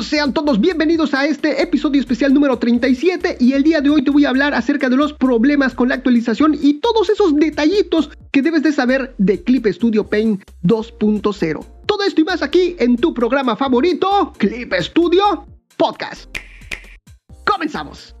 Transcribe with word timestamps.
Sean 0.00 0.32
todos 0.32 0.60
bienvenidos 0.60 1.12
a 1.12 1.26
este 1.26 1.60
episodio 1.60 2.00
especial 2.00 2.32
número 2.32 2.56
37 2.58 3.38
y 3.40 3.54
el 3.54 3.64
día 3.64 3.80
de 3.80 3.90
hoy 3.90 4.04
te 4.04 4.12
voy 4.12 4.26
a 4.26 4.28
hablar 4.28 4.54
acerca 4.54 4.88
de 4.88 4.96
los 4.96 5.12
problemas 5.12 5.74
con 5.74 5.88
la 5.88 5.96
actualización 5.96 6.56
y 6.60 6.74
todos 6.74 7.08
esos 7.10 7.34
detallitos 7.34 8.10
que 8.30 8.42
debes 8.42 8.62
de 8.62 8.72
saber 8.72 9.14
de 9.18 9.42
Clip 9.42 9.66
Studio 9.66 10.08
Paint 10.08 10.42
2.0. 10.62 11.66
Todo 11.86 12.02
esto 12.04 12.20
y 12.20 12.24
más 12.24 12.42
aquí 12.42 12.76
en 12.78 12.96
tu 12.96 13.12
programa 13.12 13.56
favorito, 13.56 14.32
Clip 14.38 14.72
Studio 14.74 15.46
Podcast. 15.76 16.30
Comenzamos. 17.44 18.14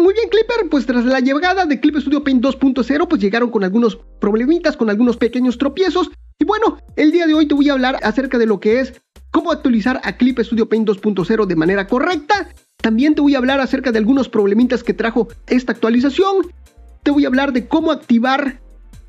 Muy 0.00 0.14
bien, 0.14 0.30
Clipper, 0.30 0.70
pues 0.70 0.86
tras 0.86 1.04
la 1.04 1.20
llegada 1.20 1.66
de 1.66 1.78
Clip 1.78 1.98
Studio 1.98 2.24
Paint 2.24 2.42
2.0, 2.42 3.06
pues 3.06 3.20
llegaron 3.20 3.50
con 3.50 3.64
algunos 3.64 3.98
problemitas, 4.18 4.78
con 4.78 4.88
algunos 4.88 5.18
pequeños 5.18 5.58
tropiezos. 5.58 6.10
Y 6.38 6.44
bueno, 6.44 6.78
el 6.96 7.12
día 7.12 7.26
de 7.26 7.34
hoy 7.34 7.46
te 7.46 7.54
voy 7.54 7.68
a 7.68 7.72
hablar 7.72 7.98
acerca 8.02 8.38
de 8.38 8.46
lo 8.46 8.60
que 8.60 8.80
es 8.80 8.94
cómo 9.30 9.52
actualizar 9.52 10.00
a 10.04 10.16
Clip 10.16 10.38
Studio 10.40 10.68
Paint 10.68 10.88
2.0 10.88 11.46
de 11.46 11.56
manera 11.56 11.86
correcta. 11.86 12.48
También 12.76 13.14
te 13.14 13.20
voy 13.20 13.34
a 13.34 13.38
hablar 13.38 13.60
acerca 13.60 13.92
de 13.92 13.98
algunos 13.98 14.28
problemitas 14.28 14.82
que 14.82 14.94
trajo 14.94 15.28
esta 15.46 15.72
actualización. 15.72 16.46
Te 17.02 17.10
voy 17.10 17.24
a 17.24 17.28
hablar 17.28 17.52
de 17.52 17.66
cómo 17.66 17.92
activar 17.92 18.60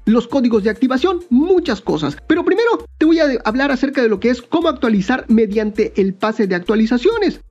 los 0.06 0.28
códigos 0.28 0.64
de 0.64 0.70
activación, 0.70 1.20
muchas 1.30 1.82
cosas. 1.82 2.18
Pero 2.28 2.44
primero 2.44 2.86
te 2.98 3.06
voy 3.06 3.20
a 3.20 3.28
hablar 3.46 3.72
acerca 3.72 4.02
de 4.02 4.10
lo 4.10 4.20
que 4.20 4.30
es 4.30 4.42
cómo 4.42 4.68
actualizar 4.68 5.26
mediante 5.28 5.94
el 6.02 6.14
pase 6.14 6.48
de 6.48 6.56
actualizaciones. 6.56 7.42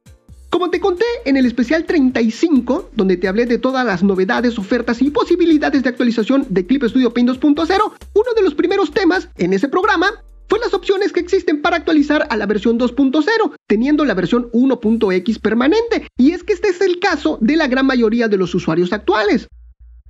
Como 0.50 0.70
te 0.70 0.80
conté 0.80 1.04
en 1.26 1.36
el 1.36 1.44
especial 1.44 1.84
35, 1.84 2.90
donde 2.96 3.18
te 3.18 3.28
hablé 3.28 3.44
de 3.44 3.58
todas 3.58 3.84
las 3.84 4.02
novedades, 4.02 4.58
ofertas 4.58 5.02
y 5.02 5.10
posibilidades 5.10 5.82
de 5.82 5.90
actualización 5.90 6.46
de 6.48 6.66
Clip 6.66 6.84
Studio 6.84 7.12
Paint 7.12 7.30
2.0, 7.30 7.92
uno 8.14 8.32
de 8.34 8.42
los 8.42 8.54
primeros 8.54 8.90
temas 8.90 9.28
en 9.36 9.52
ese 9.52 9.68
programa 9.68 10.10
fue 10.48 10.58
las 10.60 10.74
opciones 10.74 11.12
que 11.12 11.20
existen 11.20 11.60
para 11.62 11.76
actualizar 11.76 12.26
a 12.30 12.36
la 12.36 12.46
versión 12.46 12.78
2.0, 12.78 13.54
teniendo 13.66 14.04
la 14.04 14.14
versión 14.14 14.50
1.x 14.52 15.38
permanente. 15.38 16.08
Y 16.16 16.32
es 16.32 16.42
que 16.42 16.54
este 16.54 16.68
es 16.68 16.80
el 16.80 16.98
caso 16.98 17.38
de 17.40 17.56
la 17.56 17.68
gran 17.68 17.86
mayoría 17.86 18.28
de 18.28 18.38
los 18.38 18.54
usuarios 18.54 18.92
actuales. 18.92 19.48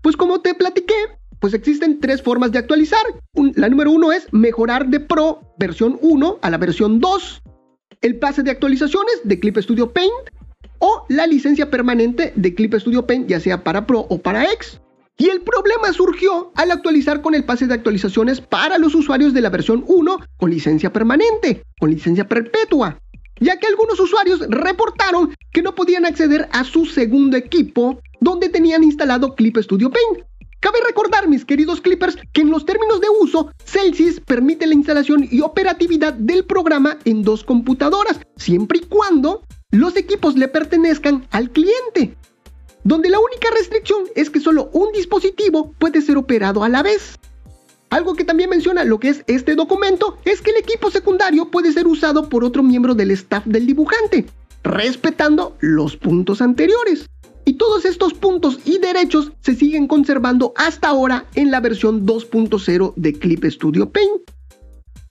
Pues 0.00 0.16
como 0.16 0.40
te 0.40 0.54
platiqué, 0.54 0.94
pues 1.40 1.54
existen 1.54 2.00
tres 2.00 2.22
formas 2.22 2.52
de 2.52 2.58
actualizar. 2.58 3.02
la 3.34 3.68
número 3.68 3.90
uno 3.90 4.12
es 4.12 4.32
mejorar 4.32 4.88
de 4.88 5.00
Pro 5.00 5.40
versión 5.58 5.98
1 6.00 6.38
a 6.40 6.50
la 6.50 6.58
versión 6.58 7.00
2. 7.00 7.42
El 8.00 8.18
pase 8.18 8.42
de 8.44 8.52
actualizaciones 8.52 9.20
de 9.24 9.40
Clip 9.40 9.56
Studio 9.58 9.92
Paint 9.92 10.12
o 10.78 11.04
la 11.08 11.26
licencia 11.26 11.68
permanente 11.68 12.32
de 12.36 12.54
Clip 12.54 12.74
Studio 12.74 13.06
Paint, 13.06 13.28
ya 13.28 13.40
sea 13.40 13.64
para 13.64 13.86
Pro 13.86 14.06
o 14.08 14.18
para 14.18 14.44
X. 14.52 14.80
Y 15.20 15.30
el 15.30 15.40
problema 15.40 15.92
surgió 15.92 16.52
al 16.54 16.70
actualizar 16.70 17.20
con 17.22 17.34
el 17.34 17.44
pase 17.44 17.66
de 17.66 17.74
actualizaciones 17.74 18.40
para 18.40 18.78
los 18.78 18.94
usuarios 18.94 19.34
de 19.34 19.40
la 19.40 19.50
versión 19.50 19.84
1 19.88 20.18
con 20.36 20.48
licencia 20.48 20.92
permanente, 20.92 21.64
con 21.80 21.90
licencia 21.90 22.28
perpetua, 22.28 23.00
ya 23.40 23.58
que 23.58 23.66
algunos 23.66 23.98
usuarios 23.98 24.38
reportaron 24.48 25.34
que 25.52 25.60
no 25.60 25.74
podían 25.74 26.06
acceder 26.06 26.48
a 26.52 26.62
su 26.62 26.86
segundo 26.86 27.36
equipo 27.36 28.00
donde 28.20 28.48
tenían 28.48 28.84
instalado 28.84 29.34
Clip 29.34 29.56
Studio 29.58 29.90
Paint. 29.90 30.24
Cabe 30.60 30.78
recordar, 30.86 31.26
mis 31.26 31.44
queridos 31.44 31.80
clippers, 31.80 32.16
que 32.32 32.42
en 32.42 32.50
los 32.50 32.64
términos 32.64 33.00
de 33.00 33.08
uso, 33.20 33.50
Celsius 33.64 34.20
permite 34.20 34.68
la 34.68 34.74
instalación 34.74 35.26
y 35.28 35.40
operatividad 35.40 36.14
del 36.14 36.44
programa 36.44 36.96
en 37.04 37.22
dos 37.22 37.42
computadoras, 37.42 38.20
siempre 38.36 38.78
y 38.78 38.86
cuando 38.86 39.42
los 39.72 39.96
equipos 39.96 40.36
le 40.36 40.46
pertenezcan 40.46 41.26
al 41.30 41.50
cliente 41.50 42.16
donde 42.84 43.10
la 43.10 43.18
única 43.18 43.48
restricción 43.56 44.04
es 44.14 44.30
que 44.30 44.40
solo 44.40 44.70
un 44.72 44.92
dispositivo 44.92 45.72
puede 45.78 46.00
ser 46.02 46.16
operado 46.16 46.64
a 46.64 46.68
la 46.68 46.82
vez. 46.82 47.18
Algo 47.90 48.14
que 48.14 48.24
también 48.24 48.50
menciona 48.50 48.84
lo 48.84 49.00
que 49.00 49.08
es 49.08 49.24
este 49.26 49.54
documento 49.54 50.18
es 50.24 50.42
que 50.42 50.50
el 50.50 50.58
equipo 50.58 50.90
secundario 50.90 51.50
puede 51.50 51.72
ser 51.72 51.86
usado 51.86 52.28
por 52.28 52.44
otro 52.44 52.62
miembro 52.62 52.94
del 52.94 53.10
staff 53.12 53.44
del 53.46 53.66
dibujante, 53.66 54.26
respetando 54.62 55.56
los 55.60 55.96
puntos 55.96 56.42
anteriores. 56.42 57.08
Y 57.46 57.54
todos 57.54 57.86
estos 57.86 58.12
puntos 58.12 58.58
y 58.66 58.76
derechos 58.78 59.32
se 59.40 59.54
siguen 59.54 59.88
conservando 59.88 60.52
hasta 60.56 60.88
ahora 60.88 61.24
en 61.34 61.50
la 61.50 61.60
versión 61.60 62.04
2.0 62.04 62.92
de 62.94 63.12
Clip 63.14 63.42
Studio 63.46 63.90
Paint. 63.90 64.30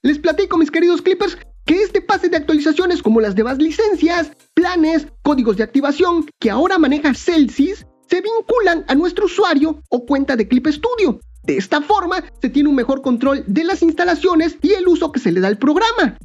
Les 0.04 0.20
platico, 0.20 0.56
mis 0.58 0.70
queridos 0.70 1.02
clippers, 1.02 1.36
que 1.68 1.84
este 1.84 2.02
pase 2.02 2.30
de 2.30 2.38
actualizaciones 2.38 3.04
como 3.04 3.20
las 3.20 3.36
demás 3.36 3.58
licencias, 3.58 4.32
planes, 4.54 5.08
códigos 5.22 5.58
de 5.58 5.64
activación 5.64 6.26
que 6.40 6.50
ahora 6.50 6.80
maneja 6.80 7.14
Celsius 7.14 7.86
se 8.10 8.22
vinculan 8.22 8.86
a 8.88 8.96
nuestro 8.96 9.26
usuario 9.26 9.84
o 9.90 10.06
cuenta 10.06 10.38
de 10.38 10.48
Clip 10.48 10.66
Studio. 10.68 11.20
De 11.44 11.58
esta 11.58 11.82
forma 11.82 12.24
se 12.42 12.50
tiene 12.50 12.70
un 12.70 12.76
mejor 12.76 13.02
control 13.02 13.44
de 13.48 13.66
las 13.66 13.84
instalaciones 13.84 14.58
y 14.62 14.74
el 14.74 14.88
uso 14.88 15.12
que 15.12 15.20
se 15.20 15.32
le 15.34 15.42
da 15.42 15.50
al 15.50 15.58
programa. 15.58 16.18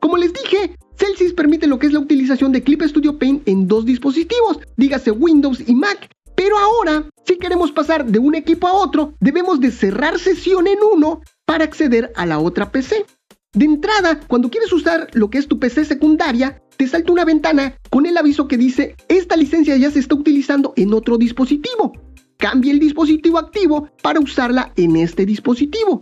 Como 0.00 0.16
les 0.16 0.32
dije, 0.32 0.76
Celsius 0.96 1.34
permite 1.34 1.68
lo 1.68 1.78
que 1.78 1.86
es 1.86 1.92
la 1.92 2.00
utilización 2.00 2.50
de 2.50 2.64
Clip 2.64 2.82
Studio 2.82 3.16
Paint 3.16 3.46
en 3.46 3.68
dos 3.68 3.84
dispositivos, 3.84 4.58
dígase 4.76 5.12
Windows 5.12 5.62
y 5.68 5.74
Mac. 5.74 6.10
Pero 6.34 6.58
ahora, 6.58 7.08
si 7.24 7.38
queremos 7.38 7.70
pasar 7.70 8.06
de 8.06 8.18
un 8.18 8.34
equipo 8.34 8.66
a 8.66 8.72
otro, 8.72 9.14
debemos 9.20 9.60
de 9.60 9.70
cerrar 9.70 10.18
sesión 10.18 10.66
en 10.66 10.78
uno 10.82 11.20
para 11.44 11.64
acceder 11.64 12.12
a 12.16 12.26
la 12.26 12.40
otra 12.40 12.72
PC. 12.72 13.06
De 13.52 13.64
entrada, 13.64 14.20
cuando 14.28 14.48
quieres 14.48 14.72
usar 14.72 15.08
lo 15.12 15.28
que 15.28 15.38
es 15.38 15.48
tu 15.48 15.58
PC 15.58 15.84
secundaria, 15.84 16.62
te 16.76 16.86
salta 16.86 17.10
una 17.10 17.24
ventana 17.24 17.76
con 17.90 18.06
el 18.06 18.16
aviso 18.16 18.46
que 18.46 18.56
dice, 18.56 18.94
esta 19.08 19.36
licencia 19.36 19.76
ya 19.76 19.90
se 19.90 19.98
está 19.98 20.14
utilizando 20.14 20.72
en 20.76 20.94
otro 20.94 21.18
dispositivo. 21.18 21.92
Cambia 22.36 22.70
el 22.70 22.78
dispositivo 22.78 23.38
activo 23.38 23.90
para 24.02 24.20
usarla 24.20 24.72
en 24.76 24.94
este 24.94 25.26
dispositivo. 25.26 26.00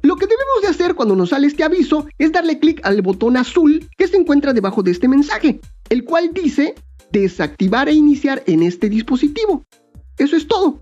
Lo 0.00 0.16
que 0.16 0.26
debemos 0.26 0.62
de 0.62 0.68
hacer 0.68 0.94
cuando 0.94 1.14
nos 1.14 1.30
sale 1.30 1.48
este 1.48 1.64
aviso 1.64 2.06
es 2.16 2.32
darle 2.32 2.58
clic 2.58 2.80
al 2.82 3.02
botón 3.02 3.36
azul 3.36 3.86
que 3.98 4.08
se 4.08 4.16
encuentra 4.16 4.54
debajo 4.54 4.82
de 4.82 4.92
este 4.92 5.06
mensaje, 5.06 5.60
el 5.90 6.02
cual 6.04 6.32
dice 6.32 6.76
desactivar 7.12 7.90
e 7.90 7.92
iniciar 7.92 8.42
en 8.46 8.62
este 8.62 8.88
dispositivo. 8.88 9.66
Eso 10.16 10.34
es 10.34 10.48
todo. 10.48 10.80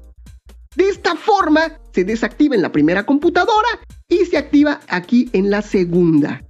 De 0.77 0.89
esta 0.89 1.15
forma 1.15 1.79
se 1.93 2.05
desactiva 2.05 2.55
en 2.55 2.63
la 2.63 2.73
primera 2.73 3.05
computadora 3.07 3.69
y 4.09 4.25
se 4.27 4.37
activa 4.37 4.81
aquí 4.89 5.29
en 5.33 5.51
la 5.51 5.63
segunda. 5.63 6.43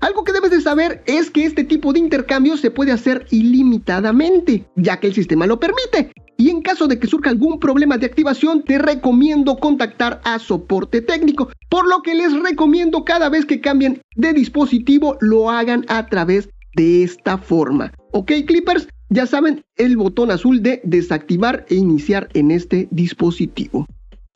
Algo 0.00 0.24
que 0.24 0.32
debes 0.32 0.50
de 0.50 0.60
saber 0.60 1.02
es 1.06 1.30
que 1.30 1.44
este 1.46 1.64
tipo 1.64 1.92
de 1.92 1.98
intercambio 1.98 2.56
se 2.56 2.70
puede 2.70 2.92
hacer 2.92 3.26
ilimitadamente, 3.30 4.66
ya 4.76 5.00
que 5.00 5.06
el 5.06 5.14
sistema 5.14 5.46
lo 5.46 5.58
permite. 5.58 6.12
Y 6.36 6.50
en 6.50 6.60
caso 6.60 6.86
de 6.86 6.98
que 6.98 7.06
surja 7.06 7.30
algún 7.30 7.58
problema 7.58 7.96
de 7.96 8.06
activación, 8.06 8.62
te 8.62 8.78
recomiendo 8.78 9.56
contactar 9.56 10.20
a 10.24 10.38
soporte 10.38 11.00
técnico, 11.00 11.50
por 11.70 11.88
lo 11.88 12.02
que 12.02 12.14
les 12.14 12.32
recomiendo 12.40 13.04
cada 13.04 13.30
vez 13.30 13.46
que 13.46 13.60
cambien 13.60 14.02
de 14.16 14.34
dispositivo 14.34 15.16
lo 15.20 15.50
hagan 15.50 15.86
a 15.88 16.06
través 16.06 16.50
de 16.74 17.02
esta 17.02 17.38
forma. 17.38 17.90
¿Ok, 18.12 18.32
Clippers? 18.46 18.86
Ya 19.08 19.26
saben, 19.26 19.64
el 19.76 19.96
botón 19.96 20.30
azul 20.30 20.62
de 20.62 20.80
desactivar 20.84 21.64
e 21.68 21.76
iniciar 21.76 22.28
en 22.34 22.50
este 22.50 22.88
dispositivo. 22.90 23.86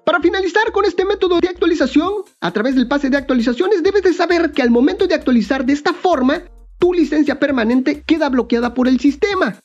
Para 0.04 0.20
finalizar 0.20 0.72
con 0.72 0.84
este 0.84 1.04
método 1.04 1.41
de 1.41 1.48
actualización, 1.48 2.12
a 2.41 2.53
través 2.53 2.75
del 2.75 2.88
pase 2.88 3.10
de 3.10 3.16
actualizaciones, 3.16 3.82
debes 3.82 4.03
de 4.03 4.12
saber 4.12 4.53
que 4.53 4.62
al 4.62 4.70
momento 4.70 5.06
de 5.06 5.14
actualizar 5.14 5.64
de 5.64 5.72
esta 5.72 5.92
forma, 5.92 6.42
tu 6.78 6.94
licencia 6.94 7.38
permanente 7.38 8.03
queda 8.03 8.28
bloqueada 8.28 8.75
por 8.75 8.88
el 8.88 9.00
sistema 9.00 9.56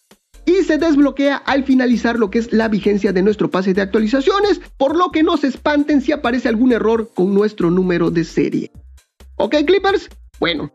y 0.45 0.63
se 0.63 0.77
desbloquea 0.77 1.37
al 1.37 1.63
finalizar 1.63 2.19
lo 2.19 2.29
que 2.29 2.39
es 2.39 2.53
la 2.53 2.67
vigencia 2.67 3.11
de 3.11 3.23
nuestro 3.23 3.49
pase 3.49 3.73
de 3.73 3.81
actualizaciones, 3.81 4.61
por 4.77 4.95
lo 4.95 5.11
que 5.11 5.23
no 5.23 5.37
se 5.37 5.47
espanten 5.47 6.01
si 6.01 6.11
aparece 6.11 6.49
algún 6.49 6.72
error 6.72 7.09
con 7.13 7.33
nuestro 7.33 7.72
número 7.72 8.11
de 8.11 8.23
serie. 8.23 8.72
¿Ok, 9.37 9.55
Clippers? 9.66 10.09
Bueno, 10.39 10.72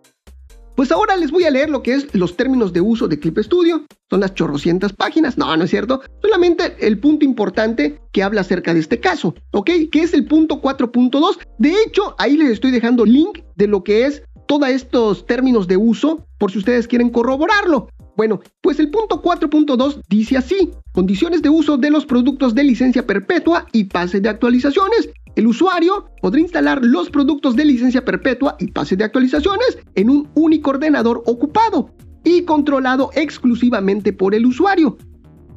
pues 0.81 0.93
ahora 0.93 1.15
les 1.19 1.31
voy 1.31 1.45
a 1.45 1.51
leer 1.51 1.69
lo 1.69 1.83
que 1.83 1.93
es 1.93 2.15
los 2.15 2.39
términos 2.39 2.73
de 2.73 2.81
uso 2.81 3.07
de 3.07 3.19
Clip 3.19 3.37
Studio. 3.41 3.85
Son 4.09 4.21
las 4.21 4.33
chorrocientas 4.33 4.95
páginas. 4.95 5.37
No, 5.37 5.55
no 5.55 5.65
es 5.65 5.69
cierto. 5.69 6.01
Solamente 6.23 6.75
el 6.81 6.99
punto 6.99 7.27
importante 7.27 8.01
que 8.13 8.23
habla 8.23 8.41
acerca 8.41 8.73
de 8.73 8.81
este 8.81 8.99
caso, 8.99 9.35
¿ok? 9.51 9.69
Que 9.93 10.01
es 10.01 10.15
el 10.15 10.25
punto 10.25 10.63
4.2. 10.63 11.37
De 11.59 11.75
hecho, 11.85 12.15
ahí 12.17 12.39
les 12.39 12.49
estoy 12.49 12.71
dejando 12.71 13.05
link 13.05 13.41
de 13.57 13.67
lo 13.67 13.85
que 13.85 14.07
es 14.07 14.23
todos 14.49 14.71
estos 14.71 15.27
términos 15.27 15.69
de 15.69 15.77
uso 15.77 16.27
por 16.39 16.51
si 16.51 16.57
ustedes 16.57 16.89
quieren 16.89 17.11
corroborarlo. 17.11 17.91
Bueno, 18.17 18.41
pues 18.63 18.81
el 18.81 18.91
punto 18.91 19.23
4.2 19.23 20.01
dice 20.09 20.39
así, 20.39 20.71
condiciones 20.93 21.43
de 21.43 21.51
uso 21.51 21.77
de 21.77 21.91
los 21.91 22.07
productos 22.07 22.55
de 22.55 22.65
licencia 22.65 23.07
perpetua 23.07 23.67
y 23.73 23.85
pase 23.85 24.21
de 24.21 24.31
actualizaciones. 24.31 25.11
El 25.37 25.47
usuario 25.47 26.07
podrá 26.21 26.41
instalar 26.41 26.85
los 26.85 27.09
productos 27.09 27.55
de 27.55 27.65
licencia 27.65 28.05
perpetua 28.05 28.57
y 28.59 28.69
pase 28.69 28.97
de 28.97 29.05
actualizaciones 29.05 29.79
en 29.95 30.11
un 30.11 30.29
único 30.35 30.71
ordenador 30.71 31.23
ocupado 31.27 31.91
y 32.25 32.43
controlado 32.43 33.11
exclusivamente 33.15 34.13
por 34.13 34.35
el 34.35 34.45
usuario. 34.45 34.99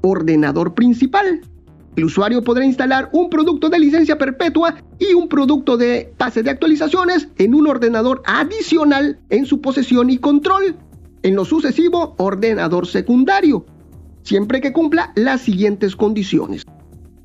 Ordenador 0.01 0.73
principal. 0.73 1.41
El 1.95 2.05
usuario 2.05 2.43
podrá 2.43 2.65
instalar 2.65 3.09
un 3.13 3.29
producto 3.29 3.69
de 3.69 3.79
licencia 3.79 4.17
perpetua 4.17 4.75
y 4.99 5.13
un 5.13 5.27
producto 5.27 5.77
de 5.77 6.13
pase 6.17 6.43
de 6.43 6.49
actualizaciones 6.49 7.27
en 7.37 7.53
un 7.53 7.67
ordenador 7.67 8.21
adicional 8.25 9.19
en 9.29 9.45
su 9.45 9.61
posesión 9.61 10.09
y 10.09 10.17
control. 10.17 10.75
En 11.21 11.35
lo 11.35 11.45
sucesivo, 11.45 12.15
ordenador 12.17 12.87
secundario, 12.87 13.65
siempre 14.23 14.59
que 14.59 14.73
cumpla 14.73 15.13
las 15.15 15.41
siguientes 15.41 15.95
condiciones. 15.95 16.63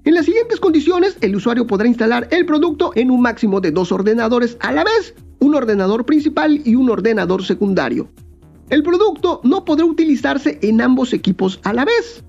En 0.08 0.14
las 0.14 0.24
siguientes 0.24 0.58
condiciones, 0.58 1.18
el 1.20 1.36
usuario 1.36 1.66
podrá 1.66 1.86
instalar 1.86 2.28
el 2.30 2.46
producto 2.46 2.92
en 2.94 3.10
un 3.10 3.20
máximo 3.20 3.60
de 3.60 3.72
dos 3.72 3.92
ordenadores 3.92 4.56
a 4.60 4.72
la 4.72 4.82
vez, 4.82 5.14
un 5.38 5.54
ordenador 5.54 6.06
principal 6.06 6.62
y 6.64 6.76
un 6.76 6.88
ordenador 6.88 7.44
secundario. 7.44 8.08
el 8.70 8.82
producto 8.82 9.42
no 9.44 9.66
podrá 9.66 9.84
utilizarse 9.84 10.58
en 10.62 10.80
ambos 10.80 11.12
equipos 11.12 11.60
a 11.62 11.74
la 11.74 11.84
vez. 11.84 12.24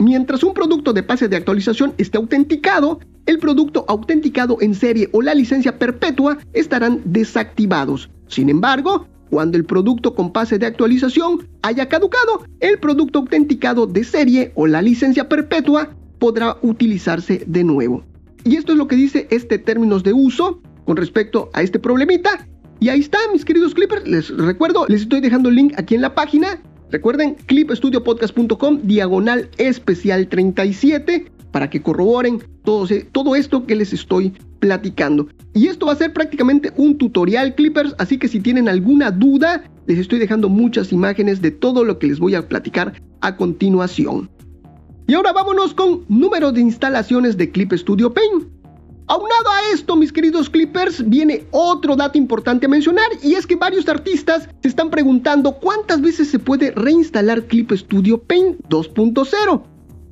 Mientras 0.00 0.42
un 0.42 0.54
producto 0.54 0.92
de 0.92 1.04
pase 1.04 1.28
de 1.28 1.36
actualización 1.36 1.94
esté 1.98 2.18
autenticado, 2.18 2.98
el 3.26 3.38
producto 3.38 3.84
autenticado 3.86 4.56
en 4.60 4.74
serie 4.74 5.08
o 5.12 5.22
la 5.22 5.32
licencia 5.32 5.78
perpetua 5.78 6.38
estarán 6.52 7.00
desactivados. 7.04 8.10
Sin 8.26 8.48
embargo, 8.48 9.06
cuando 9.30 9.56
el 9.56 9.64
producto 9.64 10.16
con 10.16 10.32
pase 10.32 10.58
de 10.58 10.66
actualización 10.66 11.48
haya 11.62 11.88
caducado, 11.88 12.44
el 12.58 12.80
producto 12.80 13.20
autenticado 13.20 13.86
de 13.86 14.02
serie 14.02 14.50
o 14.56 14.66
la 14.66 14.82
licencia 14.82 15.28
perpetua 15.28 15.90
podrá 16.20 16.56
utilizarse 16.62 17.42
de 17.44 17.64
nuevo. 17.64 18.04
Y 18.44 18.54
esto 18.54 18.72
es 18.72 18.78
lo 18.78 18.86
que 18.86 18.94
dice 18.94 19.26
este 19.30 19.58
términos 19.58 20.04
de 20.04 20.12
uso 20.12 20.62
con 20.84 20.96
respecto 20.96 21.50
a 21.52 21.62
este 21.62 21.80
problemita. 21.80 22.46
Y 22.78 22.88
ahí 22.88 23.00
está, 23.00 23.18
mis 23.32 23.44
queridos 23.44 23.74
clippers. 23.74 24.06
Les 24.06 24.28
recuerdo, 24.30 24.86
les 24.88 25.02
estoy 25.02 25.20
dejando 25.20 25.48
el 25.48 25.56
link 25.56 25.74
aquí 25.76 25.96
en 25.96 26.02
la 26.02 26.14
página. 26.14 26.62
Recuerden, 26.90 27.36
clipstudiopodcast.com, 27.46 28.80
diagonal 28.84 29.48
especial 29.58 30.28
37, 30.28 31.30
para 31.52 31.68
que 31.68 31.82
corroboren 31.82 32.42
todo, 32.64 32.86
todo 33.12 33.36
esto 33.36 33.66
que 33.66 33.76
les 33.76 33.92
estoy 33.92 34.32
platicando. 34.60 35.28
Y 35.54 35.66
esto 35.66 35.86
va 35.86 35.92
a 35.92 35.96
ser 35.96 36.12
prácticamente 36.12 36.72
un 36.76 36.96
tutorial 36.96 37.54
Clippers, 37.54 37.94
así 37.98 38.18
que 38.18 38.28
si 38.28 38.40
tienen 38.40 38.68
alguna 38.68 39.10
duda, 39.10 39.64
les 39.86 39.98
estoy 39.98 40.18
dejando 40.18 40.48
muchas 40.48 40.92
imágenes 40.92 41.42
de 41.42 41.50
todo 41.50 41.84
lo 41.84 41.98
que 41.98 42.06
les 42.06 42.18
voy 42.18 42.34
a 42.34 42.48
platicar 42.48 43.00
a 43.20 43.36
continuación. 43.36 44.30
Y 45.10 45.14
ahora 45.14 45.32
vámonos 45.32 45.74
con 45.74 46.04
número 46.08 46.52
de 46.52 46.60
instalaciones 46.60 47.36
de 47.36 47.50
Clip 47.50 47.72
Studio 47.72 48.14
Paint. 48.14 48.44
Aunado 49.08 49.50
a 49.50 49.74
esto, 49.74 49.96
mis 49.96 50.12
queridos 50.12 50.48
Clippers, 50.48 51.02
viene 51.08 51.48
otro 51.50 51.96
dato 51.96 52.16
importante 52.16 52.66
a 52.66 52.68
mencionar 52.68 53.08
y 53.20 53.34
es 53.34 53.44
que 53.44 53.56
varios 53.56 53.88
artistas 53.88 54.48
se 54.62 54.68
están 54.68 54.88
preguntando 54.88 55.56
cuántas 55.58 56.00
veces 56.00 56.30
se 56.30 56.38
puede 56.38 56.70
reinstalar 56.70 57.42
Clip 57.46 57.72
Studio 57.72 58.22
Paint 58.22 58.60
2.0. 58.68 59.62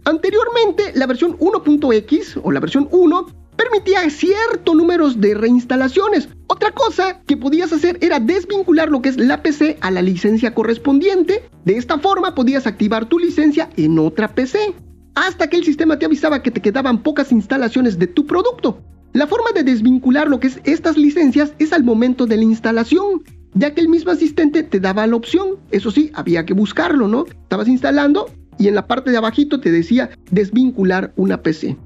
Anteriormente, 0.05 0.91
la 0.97 1.07
versión 1.07 1.39
1.x 1.39 2.41
o 2.43 2.51
la 2.51 2.59
versión 2.59 2.89
1 2.91 3.27
permitía 3.69 4.09
cierto 4.11 4.75
número 4.75 5.11
de 5.11 5.35
reinstalaciones. 5.35 6.29
Otra 6.47 6.73
cosa 6.73 7.21
que 7.27 7.37
podías 7.37 7.73
hacer 7.73 7.99
era 8.01 8.21
desvincular 8.21 8.89
lo 8.89 9.03
que 9.03 9.11
es 9.11 9.19
la 9.19 9.43
PC 9.43 9.79
a 9.81 9.91
la 9.91 10.03
licencia 10.03 10.55
correspondiente. 10.55 11.45
De 11.65 11.77
esta 11.77 11.99
forma 11.99 12.35
podías 12.35 12.67
activar 12.67 13.07
tu 13.07 13.19
licencia 13.19 13.71
en 13.77 13.99
otra 13.99 14.29
PC 14.29 14.75
hasta 15.15 15.49
que 15.49 15.57
el 15.57 15.65
sistema 15.65 15.99
te 15.99 16.07
avisaba 16.07 16.43
que 16.43 16.51
te 16.51 16.63
quedaban 16.63 17.03
pocas 17.03 17.33
instalaciones 17.33 17.99
de 17.99 18.07
tu 18.07 18.27
producto. 18.27 18.81
La 19.13 19.27
forma 19.27 19.51
de 19.55 19.65
desvincular 19.65 20.29
lo 20.29 20.39
que 20.41 20.47
es 20.47 20.61
estas 20.65 20.97
licencias 20.97 21.53
es 21.59 21.73
al 21.73 21.83
momento 21.83 22.27
de 22.27 22.37
la 22.37 22.45
instalación, 22.45 23.25
ya 23.55 23.75
que 23.75 23.81
el 23.81 23.89
mismo 23.89 24.13
asistente 24.13 24.63
te 24.63 24.81
daba 24.81 25.07
la 25.07 25.17
opción. 25.17 25.57
Eso 25.71 25.91
sí, 25.91 26.11
había 26.15 26.47
que 26.47 26.55
buscarlo, 26.55 27.09
¿no? 27.09 27.27
Estabas 27.27 27.69
instalando 27.69 28.31
y 28.59 28.69
en 28.69 28.75
la 28.75 28.87
parte 28.87 29.11
de 29.11 29.17
abajito 29.17 29.61
te 29.61 29.71
decía 29.73 30.11
desvincular 30.31 31.13
una 31.17 31.43
PC. 31.43 31.77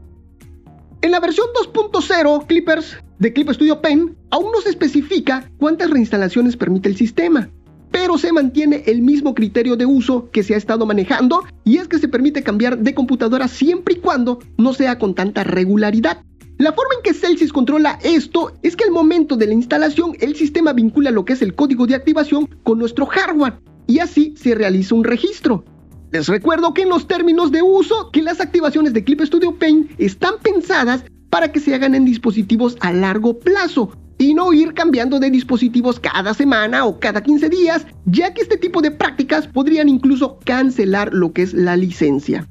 En 1.02 1.10
la 1.10 1.20
versión 1.20 1.48
2.0 1.74 2.46
Clippers 2.46 2.96
de 3.18 3.32
Clip 3.32 3.50
Studio 3.50 3.80
Pen 3.80 4.16
aún 4.30 4.52
no 4.52 4.60
se 4.60 4.70
especifica 4.70 5.50
cuántas 5.58 5.90
reinstalaciones 5.90 6.56
permite 6.56 6.88
el 6.88 6.96
sistema 6.96 7.50
pero 7.92 8.18
se 8.18 8.32
mantiene 8.32 8.84
el 8.86 9.02
mismo 9.02 9.34
criterio 9.34 9.76
de 9.76 9.86
uso 9.86 10.30
que 10.30 10.42
se 10.42 10.54
ha 10.54 10.56
estado 10.56 10.86
manejando 10.86 11.44
y 11.62 11.76
es 11.76 11.88
que 11.88 11.98
se 11.98 12.08
permite 12.08 12.42
cambiar 12.42 12.78
de 12.78 12.94
computadora 12.94 13.46
siempre 13.48 13.94
y 13.94 13.98
cuando 13.98 14.38
no 14.56 14.72
sea 14.72 14.98
con 14.98 15.14
tanta 15.14 15.44
regularidad. 15.44 16.22
La 16.56 16.72
forma 16.72 16.94
en 16.96 17.02
que 17.02 17.12
Celsius 17.12 17.52
controla 17.52 17.98
esto 18.02 18.52
es 18.62 18.76
que 18.76 18.84
al 18.84 18.92
momento 18.92 19.36
de 19.36 19.46
la 19.46 19.52
instalación 19.52 20.16
el 20.20 20.34
sistema 20.36 20.72
vincula 20.72 21.10
lo 21.10 21.24
que 21.24 21.34
es 21.34 21.42
el 21.42 21.54
código 21.54 21.86
de 21.86 21.94
activación 21.94 22.48
con 22.62 22.78
nuestro 22.78 23.06
hardware 23.06 23.60
y 23.86 23.98
así 23.98 24.34
se 24.36 24.54
realiza 24.54 24.94
un 24.94 25.04
registro. 25.04 25.64
Les 26.12 26.28
recuerdo 26.28 26.74
que 26.74 26.82
en 26.82 26.90
los 26.90 27.06
términos 27.06 27.50
de 27.50 27.62
uso 27.62 28.10
que 28.12 28.22
las 28.22 28.40
activaciones 28.40 28.92
de 28.92 29.02
Clip 29.02 29.22
Studio 29.22 29.56
Paint 29.58 29.90
están 29.98 30.34
pensadas 30.42 31.04
para 31.30 31.50
que 31.50 31.58
se 31.58 31.74
hagan 31.74 31.94
en 31.94 32.04
dispositivos 32.04 32.76
a 32.80 32.92
largo 32.92 33.38
plazo, 33.38 33.92
y 34.18 34.34
no 34.34 34.52
ir 34.52 34.74
cambiando 34.74 35.18
de 35.18 35.30
dispositivos 35.30 35.98
cada 35.98 36.32
semana 36.34 36.84
o 36.84 37.00
cada 37.00 37.22
15 37.22 37.48
días, 37.48 37.86
ya 38.06 38.32
que 38.32 38.42
este 38.42 38.56
tipo 38.56 38.80
de 38.80 38.90
prácticas 38.90 39.48
podrían 39.48 39.88
incluso 39.88 40.38
cancelar 40.44 41.12
lo 41.12 41.32
que 41.32 41.42
es 41.42 41.54
la 41.54 41.76
licencia. 41.76 42.46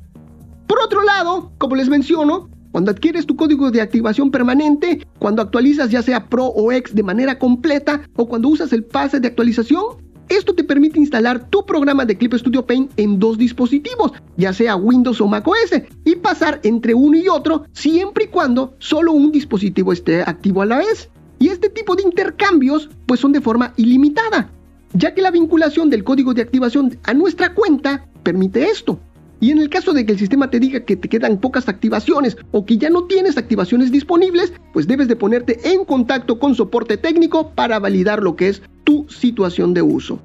Por 0.68 0.82
otro 0.82 1.04
lado, 1.04 1.52
como 1.58 1.76
les 1.76 1.88
menciono, 1.88 2.50
cuando 2.72 2.92
adquieres 2.92 3.26
tu 3.26 3.36
código 3.36 3.72
de 3.72 3.82
activación 3.82 4.32
permanente, 4.32 5.06
cuando 5.20 5.42
actualizas 5.42 5.92
ya 5.92 6.02
sea 6.02 6.28
Pro 6.28 6.48
o 6.48 6.72
X 6.72 6.96
de 6.96 7.04
manera 7.04 7.38
completa 7.38 8.02
o 8.16 8.28
cuando 8.28 8.50
usas 8.50 8.74
el 8.74 8.84
pase 8.84 9.20
de 9.20 9.28
actualización, 9.28 10.11
esto 10.38 10.56
te 10.56 10.64
permite 10.64 11.00
instalar 11.00 11.50
tu 11.50 11.66
programa 11.66 12.06
de 12.06 12.18
Clip 12.18 12.34
Studio 12.34 12.66
Paint 12.66 12.92
en 12.98 13.20
dos 13.20 13.38
dispositivos, 13.38 14.14
ya 14.38 14.54
sea 14.54 14.76
Windows 14.76 15.20
o 15.20 15.28
macOS, 15.28 15.82
y 16.06 16.16
pasar 16.16 16.60
entre 16.64 16.94
uno 16.94 17.18
y 17.18 17.28
otro 17.28 17.66
siempre 17.74 18.26
y 18.26 18.28
cuando 18.28 18.74
solo 18.80 19.12
un 19.12 19.32
dispositivo 19.32 19.92
esté 19.92 20.22
activo 20.22 20.62
a 20.62 20.66
la 20.66 20.78
vez. 20.78 21.10
Y 21.40 21.50
este 21.50 21.70
tipo 21.70 21.96
de 21.96 22.04
intercambios 22.04 22.90
pues 23.06 23.20
son 23.20 23.32
de 23.32 23.42
forma 23.42 23.74
ilimitada, 23.76 24.50
ya 24.94 25.14
que 25.14 25.22
la 25.22 25.32
vinculación 25.32 25.90
del 25.90 26.04
código 26.04 26.34
de 26.34 26.44
activación 26.44 26.98
a 27.04 27.14
nuestra 27.14 27.54
cuenta 27.54 28.08
permite 28.24 28.70
esto. 28.70 29.00
Y 29.42 29.50
en 29.50 29.58
el 29.58 29.70
caso 29.70 29.92
de 29.92 30.06
que 30.06 30.14
el 30.14 30.20
sistema 30.20 30.52
te 30.52 30.60
diga 30.60 30.82
que 30.82 30.96
te 30.96 31.10
quedan 31.10 31.40
pocas 31.40 31.68
activaciones 31.68 32.38
o 32.52 32.64
que 32.64 32.78
ya 32.78 32.92
no 32.92 33.06
tienes 33.06 33.38
activaciones 33.38 33.92
disponibles, 33.92 34.54
pues 34.72 34.86
debes 34.86 35.08
de 35.08 35.16
ponerte 35.16 35.60
en 35.74 35.84
contacto 35.84 36.38
con 36.38 36.54
soporte 36.54 36.96
técnico 36.96 37.50
para 37.50 37.80
validar 37.80 38.22
lo 38.22 38.36
que 38.36 38.50
es 38.50 38.62
tu 38.84 39.08
situación 39.10 39.74
de 39.74 39.82
uso. 39.82 40.20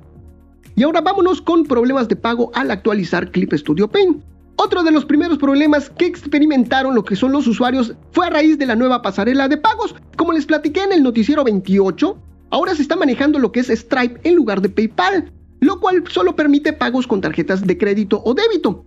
Y 0.76 0.82
ahora 0.82 1.00
vámonos 1.00 1.40
con 1.40 1.64
problemas 1.64 2.08
de 2.08 2.16
pago 2.16 2.50
al 2.54 2.70
actualizar 2.70 3.30
Clip 3.30 3.54
Studio 3.54 3.88
Paint. 3.88 4.22
Otro 4.56 4.82
de 4.82 4.90
los 4.90 5.06
primeros 5.06 5.38
problemas 5.38 5.88
que 5.88 6.04
experimentaron 6.04 6.94
lo 6.94 7.04
que 7.04 7.16
son 7.16 7.32
los 7.32 7.46
usuarios 7.46 7.94
fue 8.12 8.26
a 8.26 8.30
raíz 8.30 8.58
de 8.58 8.66
la 8.66 8.76
nueva 8.76 9.00
pasarela 9.00 9.48
de 9.48 9.56
pagos. 9.56 9.94
Como 10.19 10.32
les 10.32 10.44
platiqué 10.44 10.82
en 10.82 10.92
el 10.92 11.02
noticiero 11.02 11.42
28, 11.42 12.19
ahora 12.50 12.74
se 12.74 12.82
está 12.82 12.96
manejando 12.96 13.38
lo 13.38 13.50
que 13.50 13.60
es 13.60 13.69
Stripe 13.69 14.20
en 14.24 14.34
lugar 14.34 14.60
de 14.60 14.69
PayPal, 14.69 15.32
lo 15.60 15.80
cual 15.80 16.04
solo 16.08 16.36
permite 16.36 16.74
pagos 16.74 17.06
con 17.06 17.22
tarjetas 17.22 17.66
de 17.66 17.78
crédito 17.78 18.20
o 18.22 18.34
débito. 18.34 18.84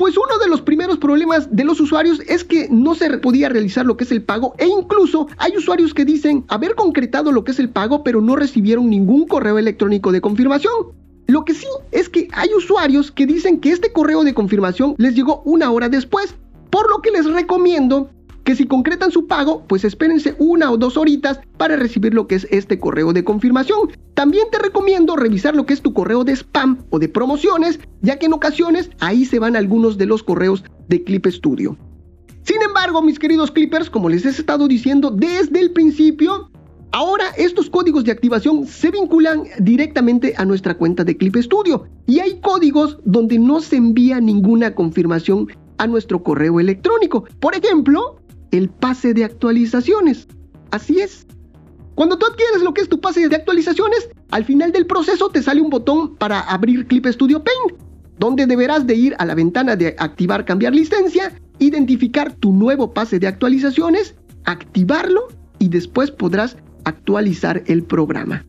Pues 0.00 0.16
uno 0.16 0.38
de 0.38 0.48
los 0.48 0.62
primeros 0.62 0.96
problemas 0.96 1.54
de 1.54 1.62
los 1.62 1.78
usuarios 1.78 2.20
es 2.26 2.42
que 2.42 2.68
no 2.70 2.94
se 2.94 3.18
podía 3.18 3.50
realizar 3.50 3.84
lo 3.84 3.98
que 3.98 4.04
es 4.04 4.12
el 4.12 4.22
pago 4.22 4.54
e 4.56 4.66
incluso 4.66 5.28
hay 5.36 5.54
usuarios 5.58 5.92
que 5.92 6.06
dicen 6.06 6.42
haber 6.48 6.74
concretado 6.74 7.32
lo 7.32 7.44
que 7.44 7.50
es 7.50 7.58
el 7.58 7.68
pago 7.68 8.02
pero 8.02 8.22
no 8.22 8.34
recibieron 8.34 8.88
ningún 8.88 9.26
correo 9.26 9.58
electrónico 9.58 10.10
de 10.10 10.22
confirmación. 10.22 10.72
Lo 11.26 11.44
que 11.44 11.52
sí 11.52 11.66
es 11.92 12.08
que 12.08 12.28
hay 12.32 12.48
usuarios 12.56 13.12
que 13.12 13.26
dicen 13.26 13.60
que 13.60 13.72
este 13.72 13.92
correo 13.92 14.24
de 14.24 14.32
confirmación 14.32 14.94
les 14.96 15.14
llegó 15.14 15.42
una 15.44 15.70
hora 15.70 15.90
después, 15.90 16.34
por 16.70 16.88
lo 16.88 17.02
que 17.02 17.10
les 17.10 17.26
recomiendo 17.26 18.08
que 18.50 18.56
si 18.56 18.66
concretan 18.66 19.12
su 19.12 19.28
pago, 19.28 19.62
pues 19.68 19.84
espérense 19.84 20.34
una 20.40 20.72
o 20.72 20.76
dos 20.76 20.96
horitas 20.96 21.38
para 21.56 21.76
recibir 21.76 22.14
lo 22.14 22.26
que 22.26 22.34
es 22.34 22.48
este 22.50 22.80
correo 22.80 23.12
de 23.12 23.22
confirmación. 23.22 23.92
También 24.14 24.48
te 24.50 24.58
recomiendo 24.58 25.14
revisar 25.14 25.54
lo 25.54 25.66
que 25.66 25.72
es 25.72 25.82
tu 25.82 25.94
correo 25.94 26.24
de 26.24 26.32
spam 26.32 26.78
o 26.90 26.98
de 26.98 27.08
promociones, 27.08 27.78
ya 28.02 28.18
que 28.18 28.26
en 28.26 28.32
ocasiones 28.32 28.90
ahí 28.98 29.24
se 29.24 29.38
van 29.38 29.54
algunos 29.54 29.98
de 29.98 30.06
los 30.06 30.24
correos 30.24 30.64
de 30.88 31.04
Clip 31.04 31.24
Studio. 31.28 31.76
Sin 32.42 32.60
embargo, 32.60 33.02
mis 33.02 33.20
queridos 33.20 33.52
clippers, 33.52 33.88
como 33.88 34.08
les 34.08 34.26
he 34.26 34.30
estado 34.30 34.66
diciendo 34.66 35.12
desde 35.12 35.60
el 35.60 35.70
principio, 35.70 36.50
Ahora 36.92 37.26
estos 37.36 37.70
códigos 37.70 38.02
de 38.02 38.10
activación 38.10 38.66
se 38.66 38.90
vinculan 38.90 39.44
directamente 39.60 40.34
a 40.36 40.44
nuestra 40.44 40.76
cuenta 40.76 41.04
de 41.04 41.16
Clip 41.16 41.36
Studio 41.36 41.84
y 42.08 42.18
hay 42.18 42.40
códigos 42.40 42.98
donde 43.04 43.38
no 43.38 43.60
se 43.60 43.76
envía 43.76 44.18
ninguna 44.18 44.74
confirmación 44.74 45.46
a 45.80 45.86
nuestro 45.86 46.22
correo 46.22 46.60
electrónico. 46.60 47.24
Por 47.40 47.54
ejemplo, 47.54 48.19
el 48.50 48.68
pase 48.68 49.14
de 49.14 49.24
actualizaciones. 49.24 50.28
Así 50.70 51.00
es. 51.00 51.26
Cuando 51.94 52.18
tú 52.18 52.26
adquieres 52.26 52.62
lo 52.62 52.72
que 52.72 52.80
es 52.80 52.88
tu 52.88 53.00
pase 53.00 53.28
de 53.28 53.36
actualizaciones, 53.36 54.08
al 54.30 54.44
final 54.44 54.72
del 54.72 54.86
proceso 54.86 55.28
te 55.28 55.42
sale 55.42 55.60
un 55.60 55.70
botón 55.70 56.16
para 56.16 56.40
abrir 56.40 56.86
Clip 56.86 57.06
Studio 57.06 57.42
Paint, 57.42 57.82
donde 58.18 58.46
deberás 58.46 58.86
de 58.86 58.94
ir 58.94 59.16
a 59.18 59.26
la 59.26 59.34
ventana 59.34 59.76
de 59.76 59.96
activar 59.98 60.44
cambiar 60.44 60.74
licencia, 60.74 61.32
identificar 61.58 62.32
tu 62.32 62.52
nuevo 62.52 62.94
pase 62.94 63.18
de 63.18 63.26
actualizaciones, 63.26 64.14
activarlo 64.44 65.28
y 65.58 65.68
después 65.68 66.10
podrás 66.10 66.56
actualizar 66.84 67.62
el 67.66 67.82
programa. 67.82 68.46